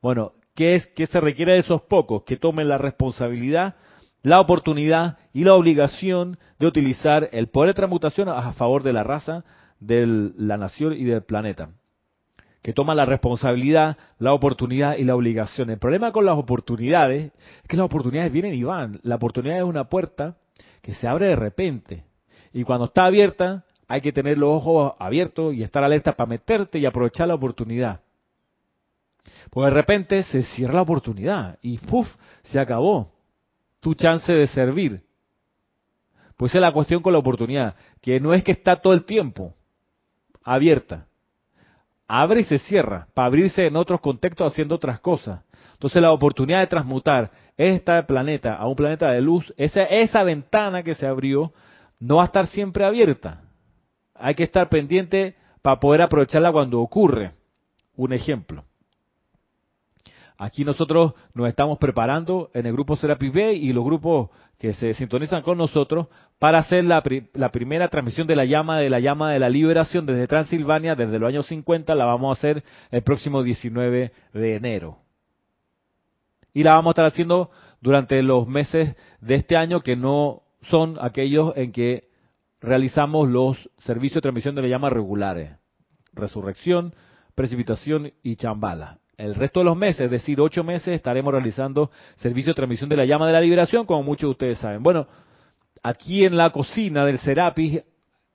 [0.00, 2.22] Bueno, ¿qué, es, ¿qué se requiere de esos pocos?
[2.22, 3.74] Que tomen la responsabilidad,
[4.22, 9.02] la oportunidad y la obligación de utilizar el poder de transmutación a favor de la
[9.02, 9.44] raza,
[9.80, 11.70] de la nación y del planeta
[12.62, 15.70] que toma la responsabilidad, la oportunidad y la obligación.
[15.70, 17.32] El problema con las oportunidades
[17.62, 19.00] es que las oportunidades vienen y van.
[19.02, 20.36] La oportunidad es una puerta
[20.82, 22.04] que se abre de repente.
[22.52, 26.78] Y cuando está abierta, hay que tener los ojos abiertos y estar alerta para meterte
[26.78, 28.00] y aprovechar la oportunidad.
[29.50, 32.08] Pues de repente se cierra la oportunidad y ¡puf!
[32.44, 33.12] se acabó
[33.80, 35.02] tu chance de servir.
[36.36, 39.54] Pues es la cuestión con la oportunidad, que no es que está todo el tiempo
[40.42, 41.06] abierta
[42.10, 45.42] abre y se cierra para abrirse en otros contextos haciendo otras cosas.
[45.80, 50.82] Entonces la oportunidad de transmutar este planeta a un planeta de luz, esa, esa ventana
[50.82, 51.54] que se abrió,
[51.98, 53.40] no va a estar siempre abierta.
[54.14, 57.32] Hay que estar pendiente para poder aprovecharla cuando ocurre.
[57.96, 58.64] Un ejemplo.
[60.36, 64.92] Aquí nosotros nos estamos preparando en el grupo Serapis B y los grupos que se
[64.92, 69.32] sintonizan con nosotros para hacer la, la, primera transmisión de la llama de la llama
[69.32, 73.42] de la liberación desde Transilvania, desde los años 50, la vamos a hacer el próximo
[73.42, 74.98] 19 de enero.
[76.52, 80.98] Y la vamos a estar haciendo durante los meses de este año que no son
[81.00, 82.08] aquellos en que
[82.60, 85.56] realizamos los servicios de transmisión de la llama regulares.
[86.12, 86.94] Resurrección,
[87.34, 88.98] precipitación y chambala.
[89.16, 92.96] El resto de los meses, es decir, ocho meses, estaremos realizando servicio de transmisión de
[92.96, 94.82] la llama de la liberación, como muchos de ustedes saben.
[94.82, 95.06] Bueno,
[95.82, 97.82] aquí en la cocina del Serapis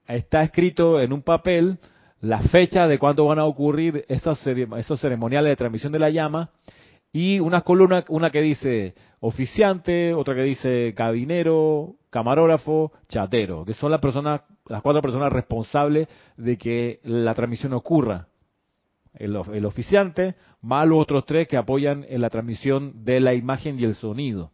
[0.08, 1.80] está escrito en un papel
[2.22, 6.52] la fecha de cuándo van a ocurrir esos, esos ceremoniales de transmisión de la llama
[7.18, 13.90] y una columna, una que dice oficiante, otra que dice cabinero, camarógrafo, chatero, que son
[13.90, 18.28] las personas, las cuatro personas responsables de que la transmisión ocurra.
[19.14, 23.80] el, el oficiante, más los otros tres que apoyan en la transmisión de la imagen
[23.80, 24.52] y el sonido.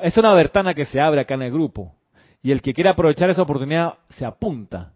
[0.00, 1.96] Es una ventana que se abre acá en el grupo.
[2.44, 4.92] Y el que quiera aprovechar esa oportunidad se apunta.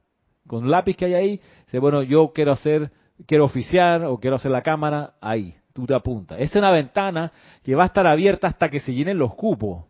[0.47, 2.93] Con lápiz que hay ahí, dice, bueno, yo quiero hacer,
[3.27, 6.38] quiero oficiar o quiero hacer la cámara, ahí, tú te apuntas.
[6.40, 7.30] Es una ventana
[7.62, 9.84] que va a estar abierta hasta que se llenen los cupos.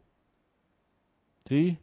[1.45, 1.79] ¿Sí?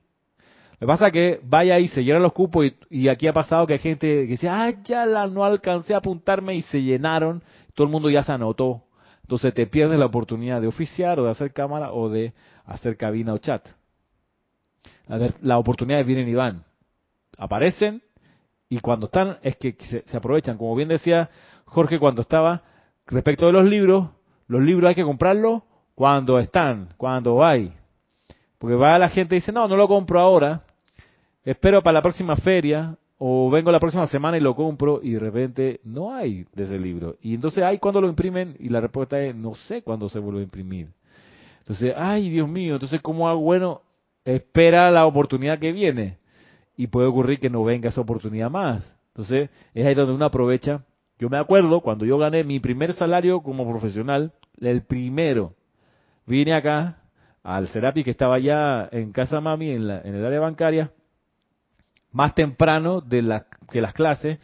[0.73, 3.33] Lo que pasa es que vaya ahí, se llenan los cupos y, y aquí ha
[3.33, 6.81] pasado que hay gente que dice, ah, ya la, no alcancé a apuntarme y se
[6.81, 7.43] llenaron,
[7.75, 8.83] todo el mundo ya se anotó.
[9.21, 12.33] Entonces te pierdes la oportunidad de oficiar o de hacer cámara o de
[12.65, 13.65] hacer cabina o chat.
[15.07, 16.63] Las oportunidades vienen y van.
[17.37, 18.01] Aparecen
[18.67, 20.57] y cuando están es que se aprovechan.
[20.57, 21.29] Como bien decía
[21.65, 22.63] Jorge cuando estaba,
[23.07, 24.09] respecto de los libros,
[24.47, 25.63] los libros hay que comprarlos
[25.95, 27.73] cuando están, cuando hay.
[28.57, 30.63] Porque va la gente y dice, no, no lo compro ahora,
[31.43, 35.19] espero para la próxima feria o vengo la próxima semana y lo compro y de
[35.19, 37.17] repente no hay de ese libro.
[37.21, 38.55] Y entonces, ay, ¿cuándo lo imprimen?
[38.59, 40.87] Y la respuesta es, no sé cuándo se vuelve a imprimir.
[41.59, 43.41] Entonces, ay, Dios mío, entonces, ¿cómo hago?
[43.41, 43.81] Bueno,
[44.25, 46.17] espera la oportunidad que viene.
[46.75, 48.97] Y puede ocurrir que no venga esa oportunidad más.
[49.09, 50.83] Entonces, es ahí donde uno aprovecha.
[51.21, 55.53] Yo me acuerdo cuando yo gané mi primer salario como profesional, el primero,
[56.25, 57.03] vine acá
[57.43, 60.91] al Serapi que estaba allá en casa mami, en, la, en el área bancaria,
[62.11, 64.39] más temprano de la, que las clases,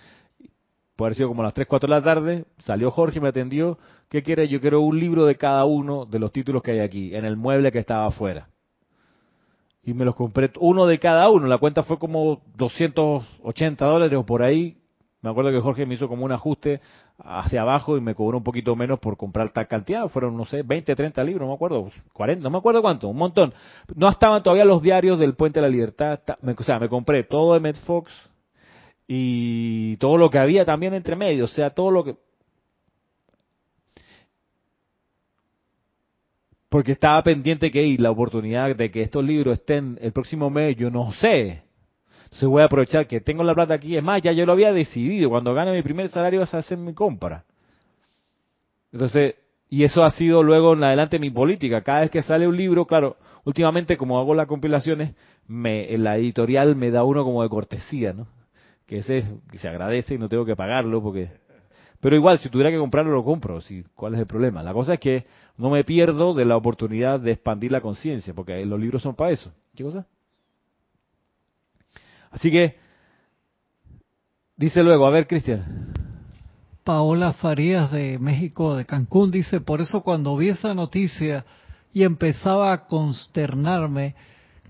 [0.96, 3.80] puede haber sido como las 3, 4 de la tarde, salió Jorge y me atendió,
[4.08, 4.48] ¿qué quiere?
[4.48, 7.38] Yo quiero un libro de cada uno de los títulos que hay aquí, en el
[7.38, 8.50] mueble que estaba afuera.
[9.82, 14.28] Y me los compré uno de cada uno, la cuenta fue como 280 dólares o
[14.28, 14.78] por ahí.
[15.22, 16.80] Me acuerdo que Jorge me hizo como un ajuste
[17.18, 20.08] hacia abajo y me cobró un poquito menos por comprar tal cantidad.
[20.10, 23.18] Fueron, no sé, 20, 30 libros, no me acuerdo, 40, no me acuerdo cuánto, un
[23.18, 23.54] montón.
[23.96, 26.20] No estaban todavía los diarios del Puente de la Libertad.
[26.42, 28.12] o sea, me compré todo de Met Fox
[29.08, 31.46] y todo lo que había también entre medio.
[31.46, 32.16] O sea, todo lo que...
[36.70, 40.92] Porque estaba pendiente que la oportunidad de que estos libros estén el próximo mes, yo
[40.92, 41.67] no sé.
[42.38, 43.98] Entonces voy a aprovechar que tengo la plata aquí.
[43.98, 45.28] Es más, ya yo lo había decidido.
[45.32, 47.46] Cuando gane mi primer salario vas a hacer mi compra.
[48.92, 49.34] Entonces,
[49.72, 51.82] y eso ha sido luego en adelante mi política.
[51.82, 55.16] Cada vez que sale un libro, claro, últimamente como hago las compilaciones,
[55.48, 58.28] me, la editorial me da uno como de cortesía, ¿no?
[58.86, 59.24] Que ese
[59.60, 61.32] se agradece y no tengo que pagarlo porque...
[62.00, 63.62] Pero igual, si tuviera que comprarlo, lo compro.
[63.62, 64.62] Sí, ¿Cuál es el problema?
[64.62, 65.26] La cosa es que
[65.58, 69.32] no me pierdo de la oportunidad de expandir la conciencia, porque los libros son para
[69.32, 69.52] eso.
[69.74, 70.06] ¿Qué cosa?
[72.32, 72.76] Así que,
[74.56, 75.94] dice luego, a ver, Cristian.
[76.84, 81.44] Paola Farías de México, de Cancún, dice, por eso cuando vi esa noticia
[81.94, 84.16] y empezaba a consternarme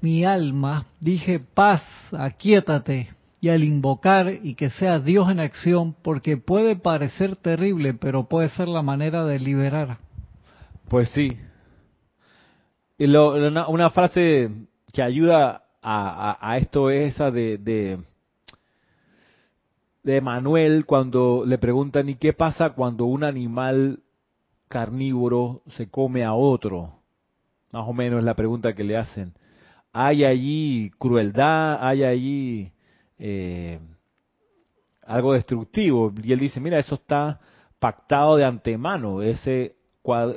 [0.01, 6.37] mi alma, dije, paz, aquíétate, y al invocar y que sea Dios en acción, porque
[6.37, 9.99] puede parecer terrible, pero puede ser la manera de liberar.
[10.89, 11.37] Pues sí.
[12.97, 14.49] Y lo- una, una frase
[14.91, 17.97] que ayuda a, a- esto es esa de, de,
[20.03, 24.01] de Manuel cuando le preguntan, ¿y qué pasa cuando un animal
[24.67, 26.91] carnívoro se come a otro?
[27.71, 29.31] Más o menos es la pregunta que le hacen.
[29.93, 31.77] ¿Hay allí crueldad?
[31.79, 32.71] ¿Hay allí
[33.17, 33.79] eh,
[35.03, 36.13] algo destructivo?
[36.21, 37.39] Y él dice, mira, eso está
[37.79, 39.21] pactado de antemano.
[39.21, 39.76] Ese,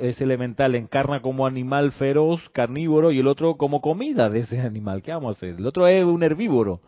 [0.01, 5.01] ese elemental encarna como animal feroz, carnívoro, y el otro como comida de ese animal.
[5.01, 5.55] ¿Qué vamos a hacer?
[5.55, 6.81] El otro es un herbívoro.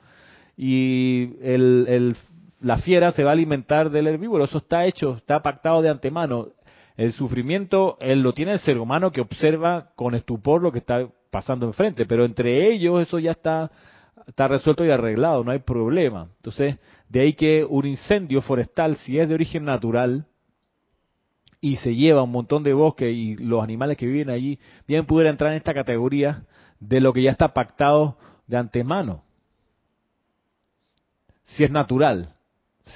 [0.58, 2.16] Y el, el-
[2.62, 4.46] la fiera se va a alimentar del herbívoro.
[4.46, 6.48] Eso está hecho, está pactado de antemano.
[6.96, 11.08] El sufrimiento, él lo tiene el ser humano que observa con estupor lo que está
[11.32, 13.72] pasando enfrente, pero entre ellos eso ya está,
[14.28, 16.28] está resuelto y arreglado, no hay problema.
[16.38, 16.78] Entonces,
[17.10, 20.28] de ahí que un incendio forestal, si es de origen natural
[21.64, 25.30] y se lleva un montón de bosque y los animales que viven allí, bien pudiera
[25.30, 26.44] entrar en esta categoría
[26.82, 29.24] de lo que ya está pactado de antemano.
[31.46, 32.36] Si es natural,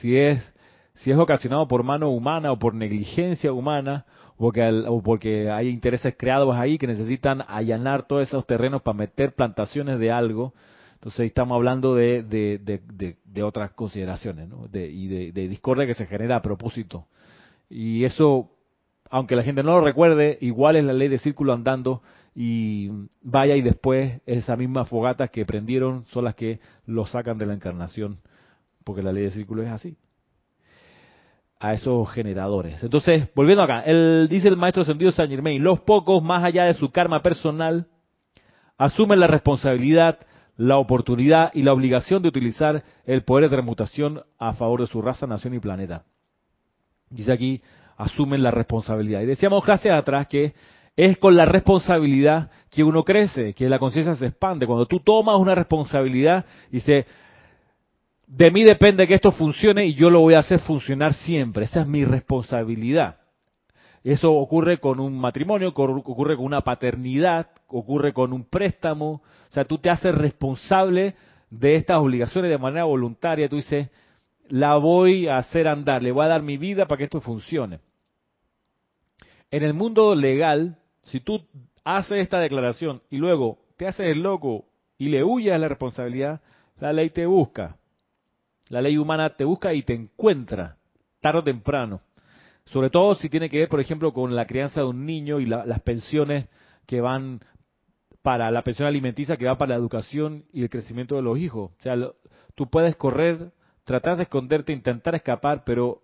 [0.02, 0.54] si es
[0.96, 5.50] si es ocasionado por mano humana o por negligencia humana o, que al- o porque
[5.50, 10.54] hay intereses creados ahí que necesitan allanar todos esos terrenos para meter plantaciones de algo,
[10.96, 16.36] entonces estamos hablando de, de, de, de- otras consideraciones y de discordia que se genera
[16.36, 17.06] a propósito.
[17.70, 18.50] Y eso,
[19.10, 22.02] aunque la gente no lo recuerde, igual es la ley de círculo andando
[22.36, 22.90] y
[23.22, 27.54] vaya y después esas mismas fogatas que prendieron son las que lo sacan de la
[27.54, 28.20] encarnación,
[28.84, 29.98] porque la ley de círculo es así
[31.60, 32.84] a esos generadores.
[32.84, 36.74] Entonces, volviendo acá, él dice el maestro ascendido Saint Germain, los pocos, más allá de
[36.74, 37.88] su karma personal,
[38.78, 40.20] asumen la responsabilidad,
[40.56, 45.02] la oportunidad y la obligación de utilizar el poder de transmutación a favor de su
[45.02, 46.04] raza, nación y planeta.
[47.10, 47.62] Dice aquí,
[47.98, 49.22] asumen la responsabilidad.
[49.22, 50.54] Y decíamos clases atrás que
[50.96, 54.66] es con la responsabilidad que uno crece, que la conciencia se expande.
[54.66, 57.06] Cuando tú tomas una responsabilidad y dices,
[58.26, 61.66] de mí depende que esto funcione y yo lo voy a hacer funcionar siempre.
[61.66, 63.18] Esa es mi responsabilidad.
[64.04, 69.22] Eso ocurre con un matrimonio, ocurre con una paternidad, ocurre con un préstamo.
[69.50, 71.16] O sea, tú te haces responsable
[71.50, 73.50] de estas obligaciones de manera voluntaria.
[73.50, 73.90] Tú dices,
[74.50, 77.80] la voy a hacer andar, le voy a dar mi vida para que esto funcione.
[79.52, 81.46] En el mundo legal, si tú
[81.84, 84.66] haces esta declaración y luego te haces el loco
[84.98, 86.42] y le huyes a la responsabilidad,
[86.80, 87.78] la ley te busca.
[88.70, 90.78] La ley humana te busca y te encuentra
[91.22, 92.02] tarde o temprano.
[92.66, 95.46] Sobre todo si tiene que ver, por ejemplo, con la crianza de un niño y
[95.46, 96.50] las pensiones
[96.86, 97.40] que van
[98.22, 101.72] para la pensión alimenticia, que va para la educación y el crecimiento de los hijos.
[101.80, 101.96] O sea,
[102.56, 103.54] tú puedes correr,
[103.86, 106.02] tratar de esconderte, intentar escapar, pero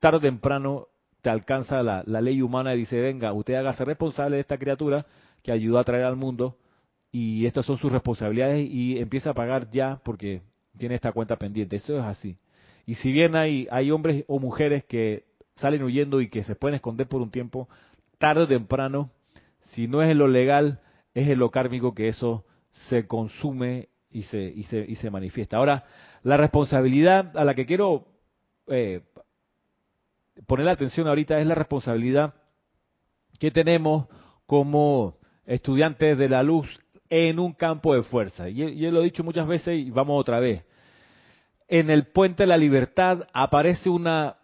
[0.00, 0.88] tarde o temprano
[1.26, 5.06] te alcanza la, ley humana y dice, venga, usted hágase responsable de esta criatura
[5.42, 6.56] que ayudó a traer al mundo
[7.10, 10.42] y estas son sus responsabilidades y empieza a pagar ya porque
[10.78, 11.74] tiene esta cuenta pendiente.
[11.74, 12.36] Eso es así.
[12.86, 15.24] Y si bien hay, hay hombres o mujeres que
[15.56, 17.68] salen huyendo y que se pueden esconder por un tiempo,
[18.18, 19.10] tarde o temprano,
[19.72, 20.78] si no es en lo legal,
[21.12, 22.44] es en lo kármico que eso
[22.88, 25.56] se consume y se, y se, y se manifiesta.
[25.56, 25.82] Ahora,
[26.22, 28.06] la responsabilidad a la que quiero
[28.68, 29.00] eh,
[30.46, 32.34] poner la atención ahorita es la responsabilidad
[33.38, 34.06] que tenemos
[34.46, 36.68] como estudiantes de la luz
[37.08, 38.48] en un campo de fuerza.
[38.48, 40.64] Y, yo lo he dicho muchas veces y vamos otra vez.
[41.68, 44.36] En el Puente de la Libertad aparece una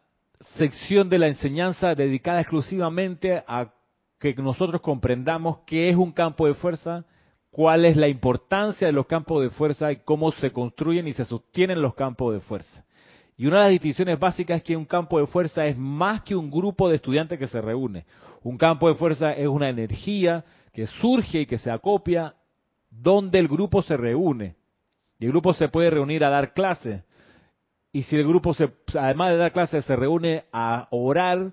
[0.56, 3.72] sección de la enseñanza dedicada exclusivamente a
[4.18, 7.04] que nosotros comprendamos qué es un campo de fuerza,
[7.50, 11.24] cuál es la importancia de los campos de fuerza y cómo se construyen y se
[11.24, 12.84] sostienen los campos de fuerza.
[13.42, 16.36] Y una de las distinciones básicas es que un campo de fuerza es más que
[16.36, 18.06] un grupo de estudiantes que se reúne.
[18.44, 22.36] Un campo de fuerza es una energía que surge y que se acopia
[22.88, 24.54] donde el grupo se reúne.
[25.18, 27.02] Y el grupo se puede reunir a dar clases.
[27.90, 31.52] Y si el grupo, se, además de dar clases, se reúne a orar,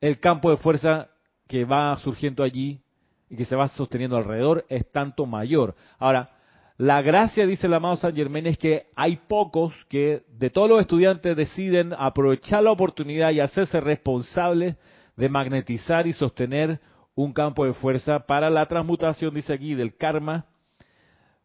[0.00, 1.10] el campo de fuerza
[1.46, 2.80] que va surgiendo allí
[3.30, 5.76] y que se va sosteniendo alrededor es tanto mayor.
[6.00, 6.30] Ahora,
[6.78, 10.80] la gracia, dice el amado San Germain, es que hay pocos que de todos los
[10.80, 14.76] estudiantes deciden aprovechar la oportunidad y hacerse responsables
[15.16, 16.80] de magnetizar y sostener
[17.14, 20.44] un campo de fuerza para la transmutación, dice aquí, del karma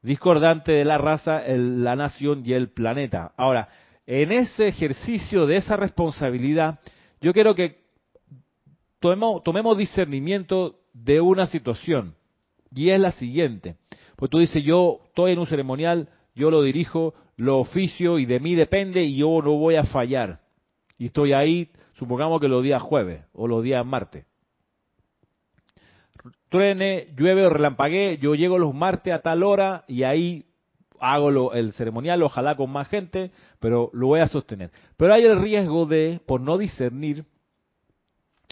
[0.01, 3.31] discordante de la raza, la nación y el planeta.
[3.37, 3.69] Ahora,
[4.05, 6.79] en ese ejercicio de esa responsabilidad,
[7.21, 7.81] yo quiero que
[8.99, 12.15] tomemos discernimiento de una situación,
[12.75, 13.77] y es la siguiente.
[14.21, 18.39] Pues tú dices, yo estoy en un ceremonial, yo lo dirijo, lo oficio y de
[18.39, 20.41] mí depende y yo no voy a fallar.
[20.99, 24.27] Y estoy ahí, supongamos que los días jueves o los días martes.
[26.49, 30.45] Truene, llueve o relampaguee, yo llego los martes a tal hora y ahí
[30.99, 34.69] hago el ceremonial, ojalá con más gente, pero lo voy a sostener.
[34.97, 37.25] Pero hay el riesgo de, por no discernir,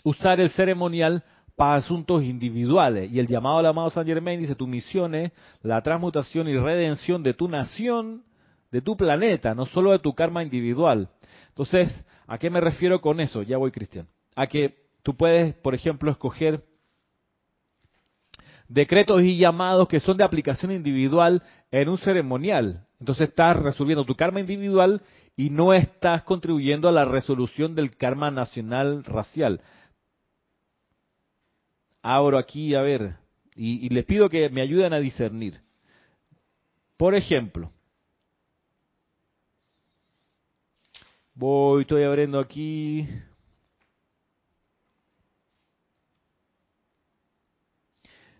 [0.03, 1.23] usar el ceremonial
[1.59, 3.11] para asuntos individuales.
[3.11, 7.21] Y el llamado al amado San Germain dice, tu misión es la transmutación y redención
[7.21, 8.23] de tu nación,
[8.71, 11.09] de tu planeta, no solo de tu karma individual.
[11.49, 11.93] Entonces,
[12.27, 13.43] ¿a qué me refiero con eso?
[13.43, 14.07] Ya voy, Cristian.
[14.37, 16.63] A que tú puedes, por ejemplo, escoger
[18.69, 22.85] decretos y llamados que son de aplicación individual en un ceremonial.
[23.01, 25.01] Entonces estás resolviendo tu karma individual
[25.35, 29.59] y no estás contribuyendo a la resolución del karma nacional racial
[32.01, 33.15] abro aquí, a ver,
[33.55, 35.61] y, les pido que me ayuden a discernir.
[36.97, 37.71] Por ejemplo,
[41.33, 43.07] voy, estoy abriendo aquí.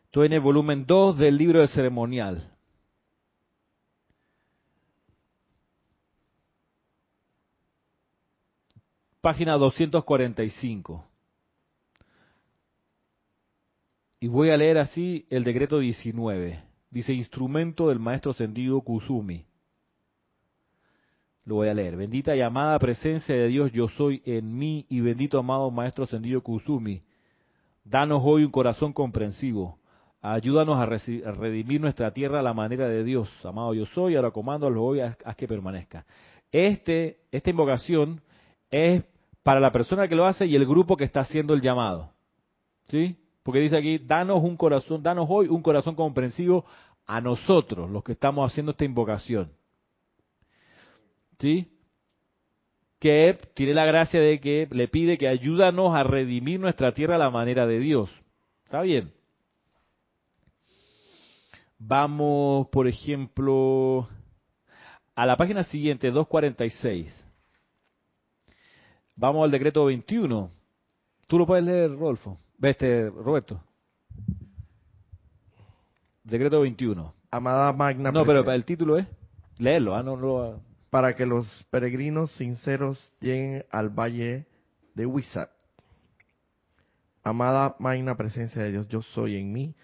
[0.06, 2.52] Estoy en el volumen 2 del libro de ceremonial.
[9.22, 11.09] Página 245.
[14.20, 16.62] Y voy a leer así el decreto 19.
[16.92, 19.46] Dice, instrumento del maestro ascendido Kusumi.
[21.46, 21.96] Lo voy a leer.
[21.96, 26.42] Bendita y amada presencia de Dios yo soy en mí y bendito amado maestro ascendido
[26.42, 27.02] Kusumi.
[27.84, 29.80] Danos hoy un corazón comprensivo.
[30.22, 33.30] Ayúdanos a, redimir nuestra tierra a la manera de Dios.
[33.46, 36.06] Amado yo soy, ahora comando a los hoy haz que permanezca.
[36.52, 38.22] Este, esta invocación
[38.70, 39.04] es
[39.44, 42.12] para la persona que lo hace y el grupo que está haciendo el llamado.
[42.90, 43.16] ¿Sí?
[43.50, 46.66] Porque dice aquí, danos un corazón, danos hoy un corazón comprensivo
[47.08, 49.52] a nosotros, los que estamos haciendo esta invocación.
[51.40, 51.68] ¿Sí?
[53.00, 57.18] que tiene la gracia de que le pide que ayúdanos a redimir nuestra tierra a
[57.18, 58.12] la manera de Dios.
[58.66, 59.12] ¿Está bien?
[61.80, 64.08] Vamos, por ejemplo,
[65.16, 67.12] a la página siguiente, 246.
[69.16, 70.52] Vamos al decreto 21.
[71.26, 72.38] ¿Tú lo puedes leer, Rolfo?
[72.62, 73.62] Este, Roberto.
[76.24, 77.14] Decreto 21.
[77.32, 79.08] Amada Magna No, pero el título es
[79.60, 84.46] ah, no, no, para que los peregrinos sinceros lleguen al valle
[84.96, 85.52] de Huizac.
[87.24, 89.76] Amada Magna Presencia de Dios, yo soy en mí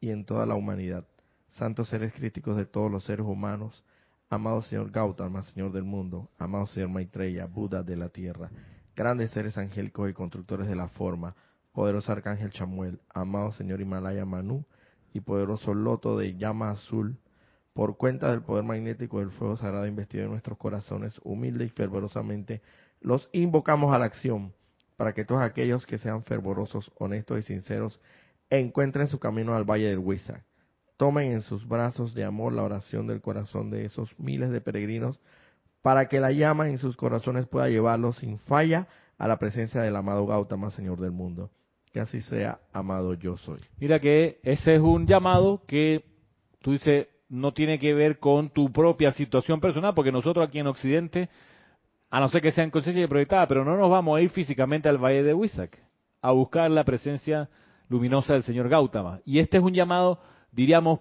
[0.00, 1.04] y en toda la humanidad.
[1.50, 3.84] Santos seres críticos de todos los seres humanos.
[4.30, 6.30] Amado Señor Gautama, Señor del mundo.
[6.38, 8.50] Amado Señor Maitreya, Buda de la tierra.
[8.96, 11.34] Grandes seres angélicos y constructores de la forma.
[11.74, 13.00] Poderoso Arcángel Chamuel.
[13.12, 14.64] Amado Señor Himalaya Manú
[15.12, 17.18] y poderoso loto de llama azul,
[17.72, 22.62] por cuenta del poder magnético del fuego sagrado investido en nuestros corazones, humilde y fervorosamente,
[23.00, 24.52] los invocamos a la acción,
[24.96, 28.00] para que todos aquellos que sean fervorosos, honestos y sinceros,
[28.50, 30.44] encuentren su camino al Valle del Huizac.
[30.96, 35.18] Tomen en sus brazos de amor la oración del corazón de esos miles de peregrinos,
[35.82, 38.86] para que la llama en sus corazones pueda llevarlos sin falla
[39.18, 41.50] a la presencia del amado Gautama, Señor del mundo.
[41.94, 43.60] Que así sea, amado yo soy.
[43.78, 46.04] Mira que ese es un llamado que
[46.60, 50.66] tú dices no tiene que ver con tu propia situación personal, porque nosotros aquí en
[50.66, 51.28] Occidente,
[52.10, 54.88] a no ser que sean conciencia y proyectada, pero no nos vamos a ir físicamente
[54.88, 55.78] al Valle de Huizac
[56.20, 57.48] a buscar la presencia
[57.88, 59.20] luminosa del señor Gautama.
[59.24, 60.20] Y este es un llamado,
[60.50, 60.98] diríamos,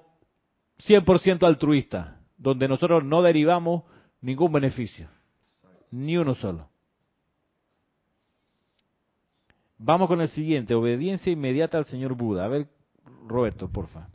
[0.78, 3.82] 100% altruista, donde nosotros no derivamos
[4.22, 5.08] ningún beneficio,
[5.90, 6.70] ni uno solo.
[9.86, 12.46] Vamos con el siguiente, obediencia inmediata al señor Buda.
[12.46, 12.70] A ver,
[13.28, 14.08] Roberto, porfa.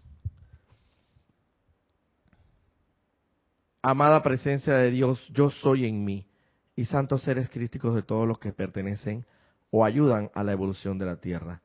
[3.83, 6.27] Amada presencia de Dios, yo soy en mí,
[6.75, 9.27] y santos seres críticos de todos los que pertenecen
[9.71, 11.61] o ayudan a la evolución de la Tierra.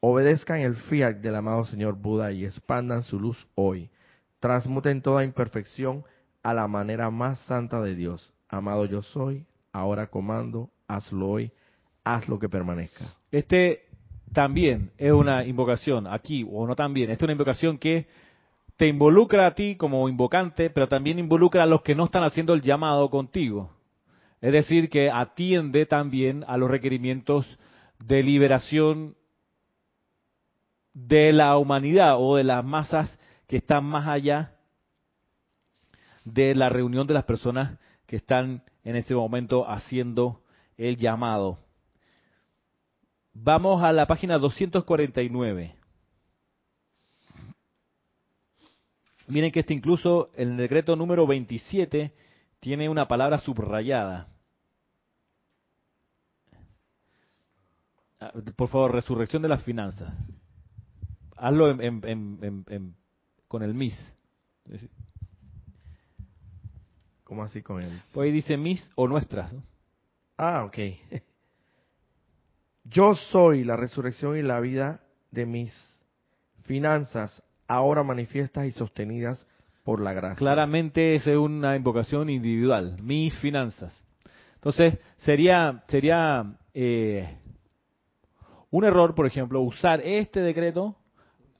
[0.00, 3.88] Obedezcan el fiat del amado Señor Buda y expandan su luz hoy.
[4.38, 6.04] Transmuten toda imperfección
[6.42, 8.34] a la manera más santa de Dios.
[8.50, 11.52] Amado yo soy, ahora comando, hazlo hoy,
[12.06, 13.04] haz lo que permanezca.
[13.32, 13.82] Este
[14.32, 18.06] también es una invocación, aquí, o no también, esta es una invocación que
[18.76, 22.54] te involucra a ti como invocante, pero también involucra a los que no están haciendo
[22.54, 23.72] el llamado contigo.
[24.40, 27.58] Es decir, que atiende también a los requerimientos
[27.98, 29.16] de liberación
[30.92, 34.54] de la humanidad o de las masas que están más allá
[36.24, 40.42] de la reunión de las personas que están en ese momento haciendo
[40.76, 41.65] el llamado.
[43.42, 45.76] Vamos a la página 249.
[49.28, 52.12] Miren que este incluso el decreto número 27
[52.60, 54.28] tiene una palabra subrayada.
[58.20, 60.14] Ah, Por favor, resurrección de las finanzas.
[61.36, 62.94] Hazlo en-
[63.48, 63.98] con el MIS.
[67.24, 68.00] ¿Cómo así con él?
[68.12, 69.52] Pues ahí dice MIS o nuestras.
[69.52, 69.62] ¿no?
[70.38, 70.78] Ah, ok.
[72.88, 75.72] Yo soy la resurrección y la vida de mis
[76.62, 79.44] finanzas, ahora manifiestas y sostenidas
[79.84, 80.36] por la gracia.
[80.38, 83.96] Claramente es una invocación individual, mis finanzas.
[84.54, 87.38] Entonces, sería, sería eh,
[88.70, 90.96] un error, por ejemplo, usar este decreto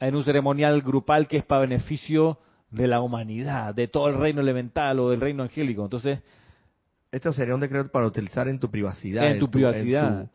[0.01, 2.39] en un ceremonial grupal que es para beneficio
[2.71, 5.85] de la humanidad, de todo el reino elemental o del reino angélico.
[5.85, 6.21] Entonces,
[7.13, 9.31] Esto sería un decreto para utilizar en tu privacidad.
[9.31, 10.25] En tu privacidad.
[10.25, 10.31] tu-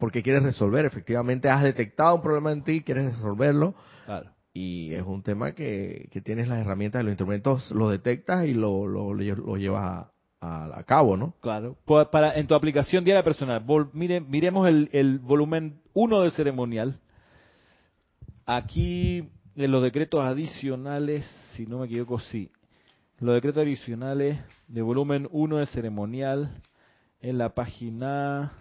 [0.00, 3.74] porque quieres resolver, efectivamente has detectado un problema en ti, quieres resolverlo
[4.06, 8.54] claro, y es un tema que, que tienes las herramientas, los instrumentos, lo detectas y
[8.54, 10.06] lo, lo, lo llevas
[10.40, 11.34] a, a- cabo, ¿no?
[11.40, 11.76] claro.
[12.10, 16.98] Para, en tu aplicación diaria personal, vol- mire, miremos el, el volumen 1 del ceremonial.
[18.46, 21.24] Aquí, en los decretos adicionales,
[21.54, 22.50] si no me equivoco, sí.
[23.20, 26.50] Los decretos adicionales de volumen 1 del ceremonial,
[27.20, 28.52] en la página...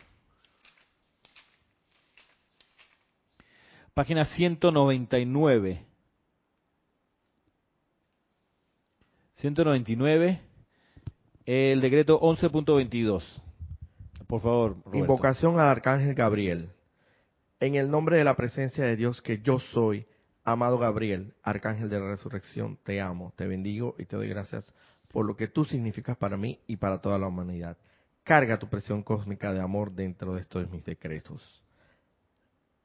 [3.99, 5.85] Página 199.
[9.33, 10.41] 199,
[11.45, 13.21] el decreto 11.22.
[14.25, 14.77] Por favor.
[14.93, 16.69] Invocación al Arcángel Gabriel.
[17.59, 20.05] En el nombre de la presencia de Dios que yo soy,
[20.45, 24.73] amado Gabriel, Arcángel de la Resurrección, te amo, te bendigo y te doy gracias
[25.09, 27.75] por lo que tú significas para mí y para toda la humanidad.
[28.23, 31.61] Carga tu presión cósmica de amor dentro de estos mis decretos.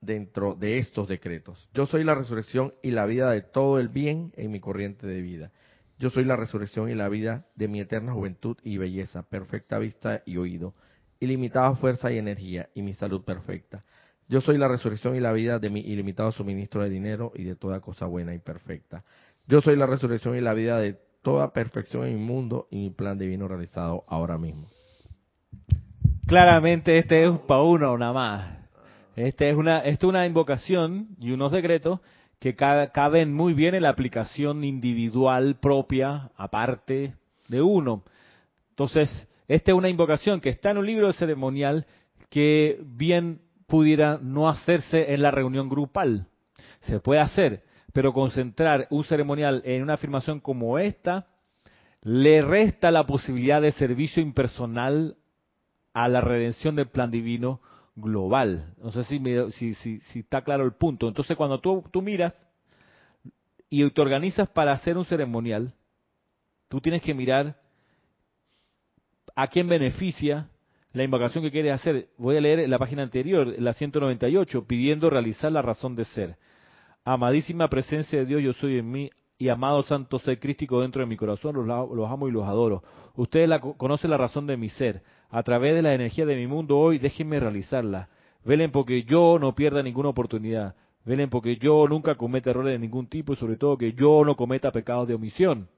[0.04, 1.68] Dentro de estos decretos.
[1.72, 5.22] Yo soy la resurrección y la vida de todo el bien en mi corriente de
[5.22, 5.50] vida.
[5.98, 10.22] Yo soy la resurrección y la vida de mi eterna juventud y belleza, perfecta vista
[10.26, 10.74] y oído,
[11.20, 13.84] ilimitada fuerza y energía y mi salud perfecta.
[14.28, 17.56] Yo soy la resurrección y la vida de mi ilimitado suministro de dinero y de
[17.56, 19.04] toda cosa buena y perfecta.
[19.46, 22.90] Yo soy la resurrección y la vida de toda perfección en mi mundo y mi
[22.90, 24.66] plan divino realizado ahora mismo.
[26.26, 28.63] Claramente este es para uno nada más.
[29.16, 32.00] Es una, esto es una invocación y unos decretos
[32.40, 37.14] que caben muy bien en la aplicación individual propia, aparte
[37.48, 38.02] de uno.
[38.70, 41.86] Entonces, esta es una invocación que está en un libro ceremonial
[42.28, 46.26] que bien pudiera no hacerse en la reunión grupal.
[46.80, 47.62] Se puede hacer,
[47.92, 51.28] pero concentrar un ceremonial en una afirmación como esta
[52.02, 55.16] le resta la posibilidad de servicio impersonal
[55.94, 57.60] a la redención del plan divino
[57.96, 58.74] global.
[58.82, 59.20] No sé si,
[59.52, 61.08] si, si, está claro el punto.
[61.08, 62.34] Entonces, cuando tú, tú miras
[63.68, 65.74] y te organizas para hacer un ceremonial,
[66.68, 67.56] tú tienes que mirar
[69.34, 70.48] a quién beneficia
[70.92, 72.08] la invocación que quieres hacer.
[72.16, 76.36] Voy a leer la página anterior, la 198, pidiendo realizar la razón de ser.
[77.04, 81.06] Amadísima presencia de Dios, yo soy en mí, y amado santo ser crístico dentro de
[81.06, 82.82] mi corazón, los, los amo y los adoro.
[83.16, 85.02] Ustedes la, conocen la razón de mi ser.
[85.30, 88.08] A través de la energía de mi mundo hoy, déjenme realizarla.
[88.44, 90.74] Velen porque yo no pierda ninguna oportunidad.
[91.04, 94.36] Velen porque yo nunca cometa errores de ningún tipo y sobre todo que yo no
[94.36, 95.68] cometa pecados de omisión.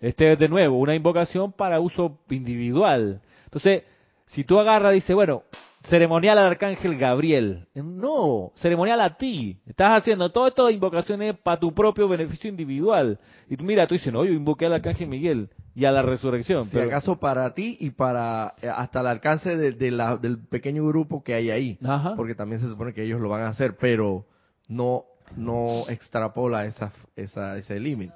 [0.00, 3.22] Este es de nuevo una invocación para uso individual.
[3.44, 3.84] Entonces,
[4.26, 5.44] si tú agarras y dices, bueno,
[5.88, 7.66] ceremonial al arcángel Gabriel.
[7.74, 9.58] No, ceremonial a ti.
[9.66, 13.18] Estás haciendo todo esto de invocaciones para tu propio beneficio individual.
[13.48, 16.66] Y tú mira, tú dices, no, yo invoqué al arcángel Miguel y a la resurrección.
[16.66, 21.22] Si acaso para ti y para eh, hasta el alcance de, la, del pequeño grupo
[21.22, 21.78] que hay ahí.
[22.16, 24.26] Porque también se supone que ellos lo van a hacer, pero
[24.68, 28.14] no no extrapola esa, esa, ese límite.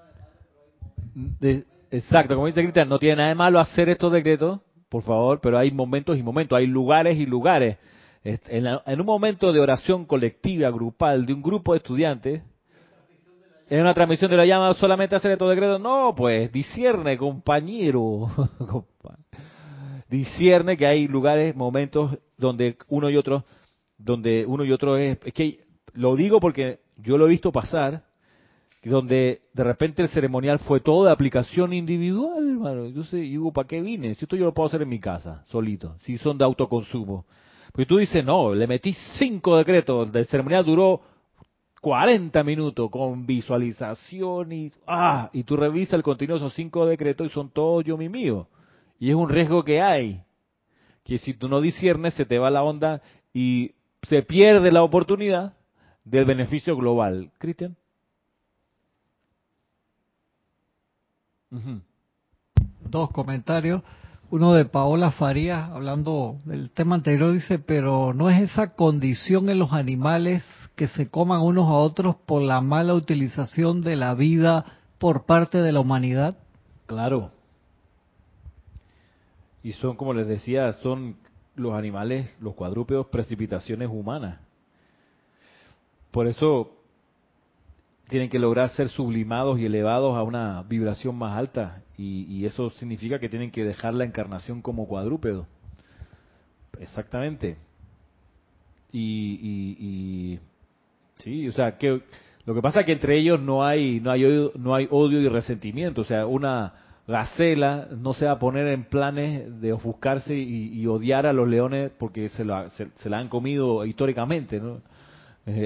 [1.91, 4.61] Exacto, como dice Cristian, no tiene nada de malo hacer estos decretos,
[4.91, 7.78] por favor, pero hay momentos y momentos, hay lugares y lugares.
[8.22, 8.66] En,
[9.01, 12.43] un momento de oración colectiva, grupal, de un grupo de estudiantes,
[13.70, 18.28] en una transmisión de la llama solamente hacer estos decretos, no, pues discierne, compañero.
[20.09, 23.45] discierne que hay lugares, momentos donde uno y otro,
[23.97, 25.61] donde uno y otro es, es que
[25.93, 28.03] lo digo porque yo lo he visto pasar,
[28.89, 32.87] donde de repente el ceremonial fue todo de aplicación individual, mano.
[32.87, 34.14] Entonces, digo, ¿para qué vine?
[34.14, 37.26] Si esto yo lo puedo hacer en mi casa, solito, si son de autoconsumo.
[37.72, 41.03] Porque tú dices, no, le metí cinco decretos, el ceremonial duró
[41.83, 47.26] 40 minutos con visualización y, ah, y tú revisas el contenido de esos cinco decretos
[47.26, 48.49] y son todos yo mi mío.
[48.99, 50.22] Y es un riesgo que hay,
[51.05, 53.03] que si tú no disiernes se te va la onda
[53.33, 53.72] y
[54.03, 55.55] se pierde la oportunidad
[56.05, 57.31] del beneficio global.
[57.39, 57.76] Cristian.
[62.89, 63.83] Dos comentarios.
[64.31, 69.59] Uno de Paola Farías, hablando del tema anterior, dice, pero ¿no es esa condición en
[69.59, 70.45] los animales
[70.77, 74.65] que se coman unos a otros por la mala utilización de la vida
[74.99, 76.39] por parte de la humanidad?
[76.87, 77.33] Claro.
[79.65, 81.17] Y son, como les decía, son
[81.57, 84.39] los animales, los cuadrúpedos, precipitaciones humanas.
[86.13, 86.80] Por eso
[88.11, 93.19] tienen que lograr ser sublimados y elevados a una vibración más alta y, eso significa
[93.19, 95.47] que tienen que dejar la encarnación como cuadrúpedo.
[96.79, 97.57] Exactamente.
[98.91, 100.39] Y,
[101.17, 102.03] sí, o sea, que
[102.47, 105.21] lo que pasa es que entre ellos no hay no hay odio, no hay odio
[105.21, 106.73] y resentimiento, o sea, una
[107.07, 111.93] gacela no se va a poner en planes de ofuscarse y, odiar a los leones
[111.99, 112.45] porque se,
[112.95, 114.81] se la han comido históricamente, ¿no?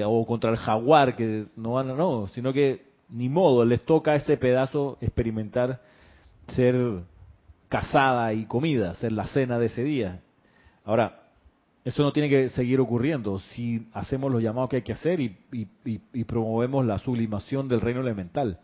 [0.05, 4.15] O contra el jaguar, que no van a, no, sino que ni modo, les toca
[4.15, 5.81] ese pedazo experimentar
[6.47, 7.03] ser
[7.69, 10.21] cazada y comida, ser la cena de ese día.
[10.83, 11.23] Ahora,
[11.83, 15.37] eso no tiene que seguir ocurriendo si hacemos los llamados que hay que hacer y,
[15.53, 18.59] y promovemos la sublimación del reino elemental.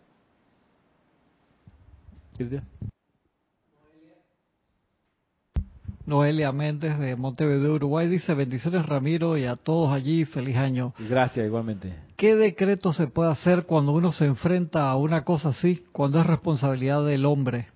[6.12, 10.92] Noelia Méndez de Montevideo, Uruguay, dice bendiciones Ramiro y a todos allí, feliz año.
[11.08, 11.94] Gracias, igualmente.
[12.18, 16.26] ¿Qué decreto se puede hacer cuando uno se enfrenta a una cosa así, cuando es
[16.26, 17.68] responsabilidad del hombre?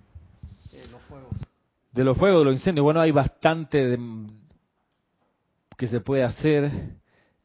[0.71, 1.33] De los fuegos.
[1.91, 2.83] De los fuegos, de los incendios.
[2.83, 3.97] Bueno, hay bastante
[5.75, 6.71] que se puede hacer.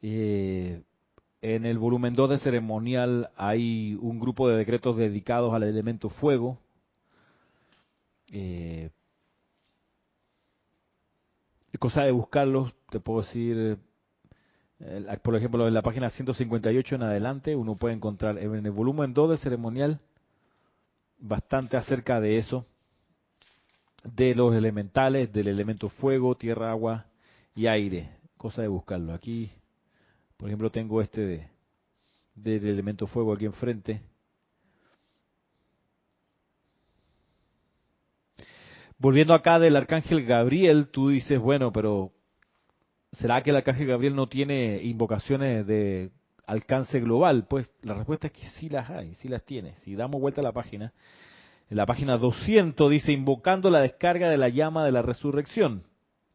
[0.03, 0.82] Eh,
[1.40, 6.59] en el volumen 2 de ceremonial hay un grupo de decretos dedicados al elemento fuego.
[8.30, 8.90] Eh,
[11.79, 13.79] cosa de buscarlos, te puedo decir,
[15.23, 19.31] por ejemplo, en la página 158 en adelante, uno puede encontrar en el volumen 2
[19.31, 20.01] de ceremonial
[21.23, 22.66] bastante acerca de eso,
[24.05, 27.07] de los elementales, del elemento fuego, tierra, agua
[27.55, 28.11] y aire.
[28.37, 29.14] Cosa de buscarlo.
[29.14, 29.51] Aquí,
[30.37, 31.49] por ejemplo, tengo este de,
[32.35, 34.03] del elemento fuego aquí enfrente.
[39.03, 42.13] Volviendo acá del arcángel Gabriel, tú dices, bueno, pero
[43.11, 46.13] ¿será que el arcángel Gabriel no tiene invocaciones de
[46.47, 47.47] alcance global?
[47.51, 49.75] Pues la respuesta es que sí las hay, sí las tiene.
[49.83, 50.93] Si damos vuelta a la página,
[51.69, 55.83] en la página 200 dice invocando la descarga de la llama de la resurrección.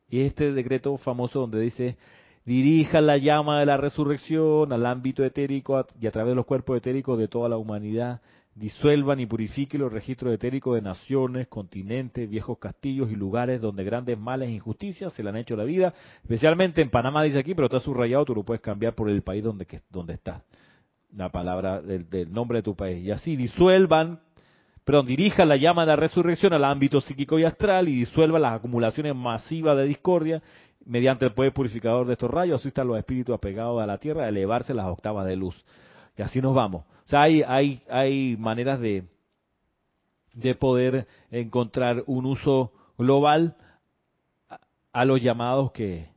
[0.10, 1.96] Y este decreto famoso donde dice
[2.44, 6.76] dirija la llama de la resurrección al ámbito etérico y a través de los cuerpos
[6.76, 8.20] etéricos de toda la humanidad,
[8.58, 14.18] disuelvan y purifiquen los registros etéricos de naciones, continentes, viejos castillos y lugares donde grandes
[14.18, 15.94] males e injusticias se le han hecho la vida,
[16.24, 19.44] especialmente en Panamá dice aquí, pero está subrayado, tú lo puedes cambiar por el país
[19.44, 20.42] donde, donde estás,
[21.16, 23.06] la palabra del, nombre de tu país.
[23.06, 24.22] Y así disuelvan,
[24.84, 28.54] perdón, dirija la llama de la resurrección al ámbito psíquico y astral y disuelva las
[28.54, 30.42] acumulaciones masivas de discordia
[30.84, 34.24] mediante el poder purificador de estos rayos, así están los espíritus apegados a la tierra
[34.24, 35.64] a elevarse las octavas de luz.
[36.18, 36.84] Y así nos vamos.
[37.06, 39.04] O sea, hay, hay, hay maneras de,
[40.34, 43.56] de poder encontrar un uso global
[44.92, 46.10] a, los llamados que,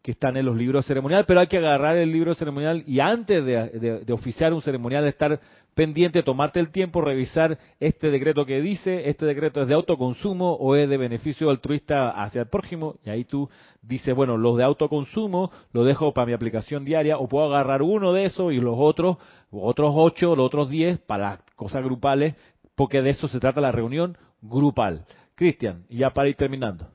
[0.00, 3.44] que están en los libros ceremoniales, pero hay que agarrar el libro ceremonial y antes
[3.44, 5.40] de, de, de oficiar un ceremonial estar
[5.74, 10.76] pendiente, tomarte el tiempo, revisar este decreto que dice, este decreto es de autoconsumo o
[10.76, 13.48] es de beneficio altruista hacia el prójimo, y ahí tú
[13.82, 18.12] dices, bueno, los de autoconsumo lo dejo para mi aplicación diaria, o puedo agarrar uno
[18.12, 19.16] de esos y los otros,
[19.50, 22.34] otros ocho, los otros diez para cosas grupales,
[22.74, 25.04] porque de eso se trata la reunión grupal.
[25.34, 26.88] Cristian, ya para ir terminando,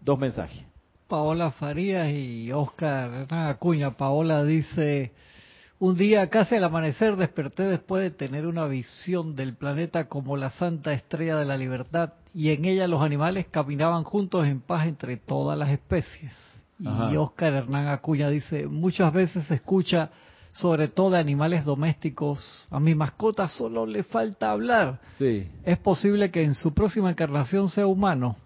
[0.00, 0.66] dos mensajes.
[1.12, 3.90] Paola Farías y Oscar Acuña.
[3.90, 5.12] Paola dice,
[5.82, 10.50] un día casi al amanecer desperté después de tener una visión del planeta como la
[10.50, 15.16] santa estrella de la libertad y en ella los animales caminaban juntos en paz entre
[15.16, 16.32] todas las especies.
[16.86, 17.12] Ajá.
[17.12, 20.10] Y Oscar Hernán Acuña dice, muchas veces se escucha
[20.52, 25.00] sobre todo de animales domésticos, a mi mascota solo le falta hablar.
[25.18, 25.48] Sí.
[25.64, 28.36] ¿Es posible que en su próxima encarnación sea humano?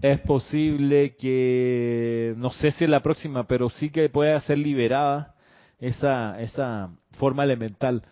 [0.00, 5.32] Es posible que, no sé si es la próxima, pero sí que pueda ser liberada
[5.78, 8.02] esa, esa forma elemental.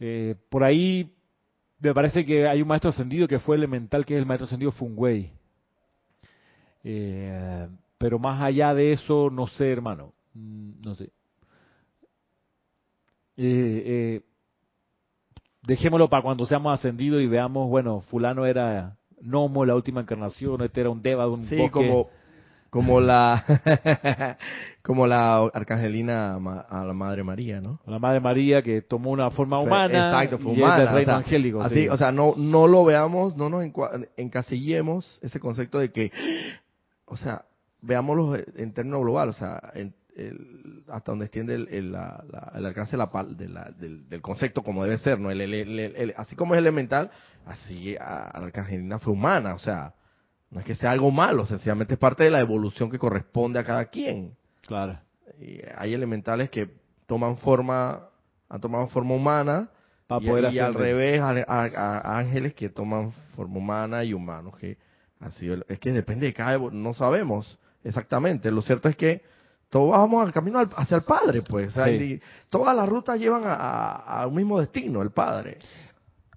[0.00, 1.12] Eh, por ahí
[1.80, 4.72] me parece que hay un maestro ascendido que fue elemental, que es el maestro ascendido
[4.72, 5.30] Fungwei.
[6.84, 10.12] Eh, pero más allá de eso, no sé, hermano.
[10.34, 11.10] Mm, No sé.
[13.38, 14.20] Eh, eh,
[15.62, 20.80] dejémoslo para cuando seamos ascendidos y veamos, bueno, fulano era Nomo la última encarnación, este
[20.80, 21.70] era un Deva de un Sí, bosque.
[21.72, 22.08] como,
[22.76, 23.44] como la
[24.82, 27.80] como la arcangelina a la Madre María, ¿no?
[27.86, 30.78] la Madre María que tomó una forma humana Exacto, fue y es humana.
[30.78, 31.62] del o reino sea, angélico.
[31.62, 31.88] Así, sí.
[31.88, 33.64] o sea, no, no lo veamos, no nos
[34.16, 36.12] encasillemos ese concepto de que,
[37.06, 37.44] o sea,
[37.82, 42.52] veámoslo en términos global, o sea, en- el- hasta donde extiende el, el- la- la-
[42.54, 45.28] el alcance de la de la- del, del concepto como debe ser, ¿no?
[46.16, 47.10] Así como es elemental,
[47.44, 49.92] así a, a la arcangelina fue humana, o sea,
[50.50, 53.64] no es que sea algo malo, sencillamente es parte de la evolución que corresponde a
[53.64, 54.34] cada quien.
[54.66, 54.98] claro.
[55.40, 56.70] Y hay elementales que
[57.06, 58.08] toman forma,
[58.48, 59.68] han tomado forma humana,
[60.06, 64.14] Para y, poder y al revés, a, a- a ángeles que toman forma humana y
[64.14, 64.78] humanos que
[65.20, 68.50] han sido, es que depende de cada, no sabemos exactamente.
[68.50, 69.22] Lo cierto es que
[69.68, 71.68] todos vamos al camino al- hacia el Padre, pues.
[71.68, 71.92] o sea, Sí.
[71.92, 75.58] y todas las rutas llevan a, a- a un mismo destino, el Padre.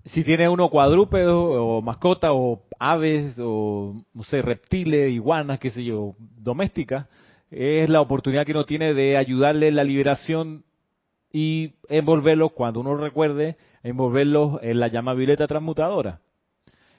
[0.10, 5.84] Si tiene uno cuadrúpedo o mascota o aves o, no sé, reptiles, iguanas, qué sé
[5.84, 7.06] yo, domésticas,
[7.52, 10.64] es la oportunidad que uno tiene de ayudarle en la liberación
[11.32, 16.22] y envolverlos, cuando uno recuerde, envolverlos en la llama violeta transmutadora.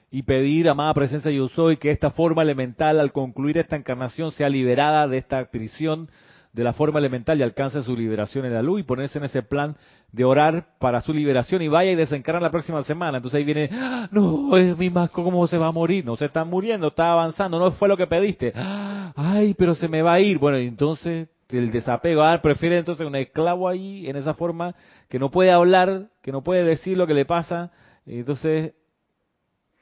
[0.09, 4.47] Y pedir, amada presencia yo soy, que esta forma elemental al concluir esta encarnación sea
[4.47, 6.09] liberada de esta prisión
[6.53, 9.41] de la forma elemental y alcance su liberación en la luz y ponerse en ese
[9.41, 9.75] plan
[10.11, 13.17] de orar para su liberación y vaya y desencarna la próxima semana.
[13.17, 16.03] Entonces ahí viene, "Ah, no, es mi masco, ¿cómo se va a morir?
[16.05, 18.51] No se está muriendo, está avanzando, no fue lo que pediste.
[18.55, 20.37] "Ah, Ay, pero se me va a ir.
[20.37, 24.73] Bueno, entonces el desapego, ah, prefiere entonces un esclavo ahí en esa forma
[25.09, 27.71] que no puede hablar, que no puede decir lo que le pasa.
[28.05, 28.73] Entonces,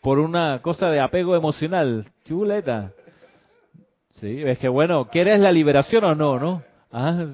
[0.01, 2.91] por una cosa de apego emocional, chuleta.
[4.19, 6.63] Sí, es que bueno, ¿quieres la liberación o no, no?
[6.91, 7.25] Ah,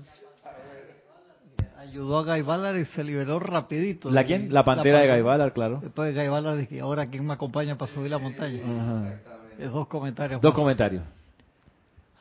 [1.79, 4.11] Ayudó a Guy Ballard y se liberó rapidito.
[4.11, 4.53] ¿La de- quién?
[4.53, 5.15] La pantera de pantera.
[5.15, 5.79] Guy Ballard, claro.
[5.81, 8.59] Después de Guy Ballard dije, ahora quién me acompaña para subir la montaña.
[8.63, 9.13] Ajá.
[9.57, 10.41] Es dos comentarios.
[10.41, 10.55] Dos más.
[10.59, 11.03] comentarios.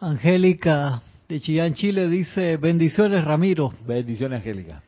[0.00, 3.72] Angélica de Chillán, Chile dice, bendiciones Ramiro.
[3.86, 4.82] Bendiciones, Angélica.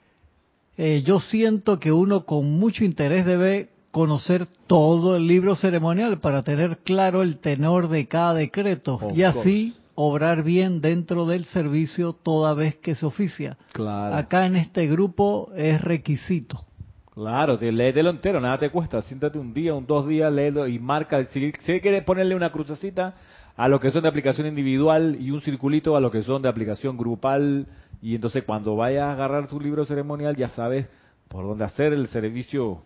[0.77, 6.43] Eh, yo siento que uno con mucho interés debe conocer todo el libro ceremonial para
[6.43, 12.13] tener claro el tenor de cada decreto Of y así obrar bien dentro del servicio
[12.13, 13.57] toda vez que se oficia.
[13.73, 14.15] Claro.
[14.15, 16.67] Acá en este grupo es requisito.
[17.15, 19.01] Claro, te, léetelo entero, nada te cuesta.
[19.01, 21.25] Siéntate un día, un dos días, léelo y marca.
[21.25, 23.15] Si, si quieres ponerle una crucecita
[23.57, 26.51] a lo que son de aplicación individual y un circulito a lo que son de
[26.51, 27.67] aplicación grupal.
[28.03, 30.87] Y entonces cuando vayas a agarrar tu libro ceremonial ya sabes
[31.29, 32.83] por dónde hacer el servicio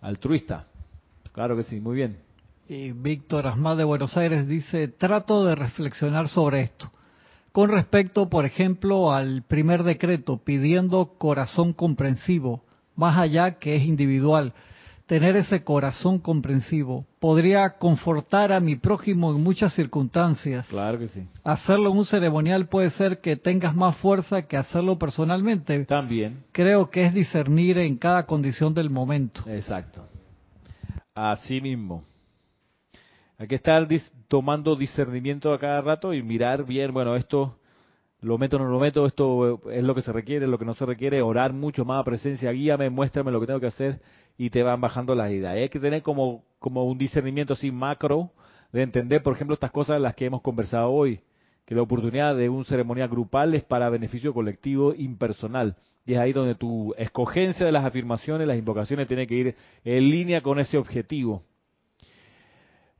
[0.00, 0.66] altruista.
[1.32, 2.18] Claro que sí, muy bien.
[2.68, 6.90] Y Víctor Asmad de Buenos Aires dice, trato de reflexionar sobre esto.
[7.52, 12.62] Con respecto, por ejemplo, al primer decreto pidiendo corazón comprensivo,
[12.94, 14.54] más allá que es individual,
[15.10, 20.68] tener ese corazón comprensivo podría confortar a mi prójimo en muchas circunstancias.
[20.68, 21.26] Claro que sí.
[21.42, 25.84] Hacerlo en un ceremonial puede ser que tengas más fuerza que hacerlo personalmente.
[25.84, 26.44] También.
[26.52, 29.42] Creo que es discernir en cada condición del momento.
[29.48, 30.06] Exacto.
[31.12, 32.04] Así mismo.
[33.36, 37.56] Hay que estar dis- tomando discernimiento a cada rato y mirar bien, bueno, esto
[38.20, 40.74] lo meto o no lo meto, esto es lo que se requiere, lo que no
[40.74, 43.98] se requiere, orar mucho más a presencia, guíame, muéstrame lo que tengo que hacer
[44.36, 45.54] y te van bajando las ideas.
[45.54, 48.30] Hay que tener como, como un discernimiento así macro
[48.72, 51.20] de entender, por ejemplo, estas cosas de las que hemos conversado hoy,
[51.64, 55.76] que la oportunidad de un ceremonial grupal es para beneficio colectivo impersonal.
[56.06, 59.54] Y es ahí donde tu escogencia de las afirmaciones, las invocaciones, tiene que ir
[59.84, 61.42] en línea con ese objetivo.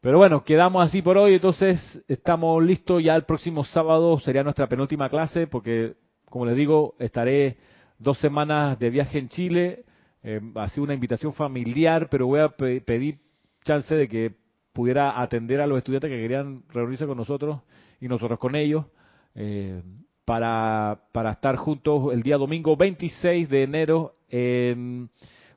[0.00, 4.66] Pero bueno, quedamos así por hoy, entonces estamos listos ya el próximo sábado, sería nuestra
[4.66, 7.58] penúltima clase, porque como les digo, estaré
[7.98, 9.84] dos semanas de viaje en Chile,
[10.22, 10.40] eh,
[10.72, 13.18] sido una invitación familiar, pero voy a pe- pedir
[13.64, 14.32] chance de que
[14.72, 17.60] pudiera atender a los estudiantes que querían reunirse con nosotros
[18.00, 18.86] y nosotros con ellos,
[19.34, 19.82] eh,
[20.24, 25.10] para, para estar juntos el día domingo 26 de enero en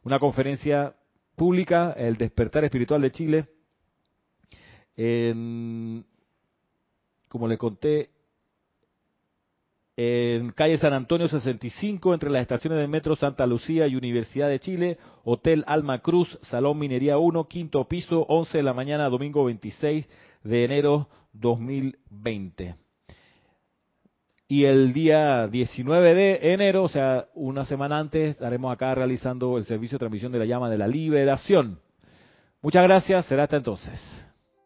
[0.03, 0.95] una conferencia
[1.35, 3.45] pública, el Despertar Espiritual de Chile,
[4.95, 6.05] en,
[7.29, 8.09] como le conté,
[9.95, 14.59] en calle San Antonio 65, entre las estaciones de metro Santa Lucía y Universidad de
[14.59, 20.09] Chile, Hotel Alma Cruz, Salón Minería 1, quinto piso, 11 de la mañana, domingo 26
[20.43, 22.75] de enero 2020.
[24.47, 29.63] Y el día 19 de enero, o sea, una semana antes, estaremos acá realizando el
[29.63, 31.79] servicio de transmisión de la llama de la liberación.
[32.61, 34.22] Muchas gracias, será hasta entonces.